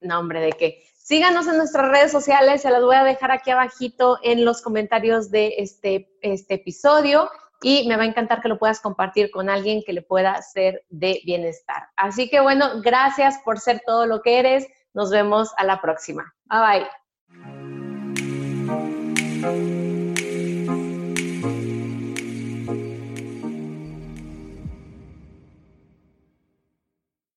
No, 0.02 0.20
hombre, 0.20 0.40
de 0.40 0.52
qué. 0.54 0.84
Síganos 0.96 1.48
en 1.48 1.58
nuestras 1.58 1.90
redes 1.90 2.12
sociales, 2.12 2.62
se 2.62 2.70
las 2.70 2.84
voy 2.84 2.96
a 2.96 3.04
dejar 3.04 3.32
aquí 3.32 3.50
abajito 3.50 4.20
en 4.22 4.46
los 4.46 4.62
comentarios 4.62 5.32
de 5.32 5.56
este, 5.58 6.16
este 6.22 6.54
episodio 6.54 7.30
y 7.62 7.88
me 7.88 7.96
va 7.96 8.04
a 8.04 8.08
encantar 8.08 8.42
que 8.42 8.48
lo 8.48 8.58
puedas 8.58 8.80
compartir 8.80 9.32
con 9.32 9.50
alguien 9.50 9.84
que 9.86 9.94
le 9.94 10.02
pueda 10.02 10.42
ser 10.42 10.84
de 10.90 11.22
bienestar. 11.26 11.90
Así 11.96 12.30
que 12.30 12.40
bueno, 12.40 12.82
gracias 12.82 13.40
por 13.44 13.60
ser 13.60 13.82
todo 13.86 14.06
lo 14.06 14.22
que 14.22 14.40
eres. 14.40 14.68
Nos 14.94 15.12
vemos 15.12 15.52
a 15.58 15.64
la 15.64 15.82
próxima. 15.82 16.34
Bye 16.46 16.88
bye. 19.42 19.79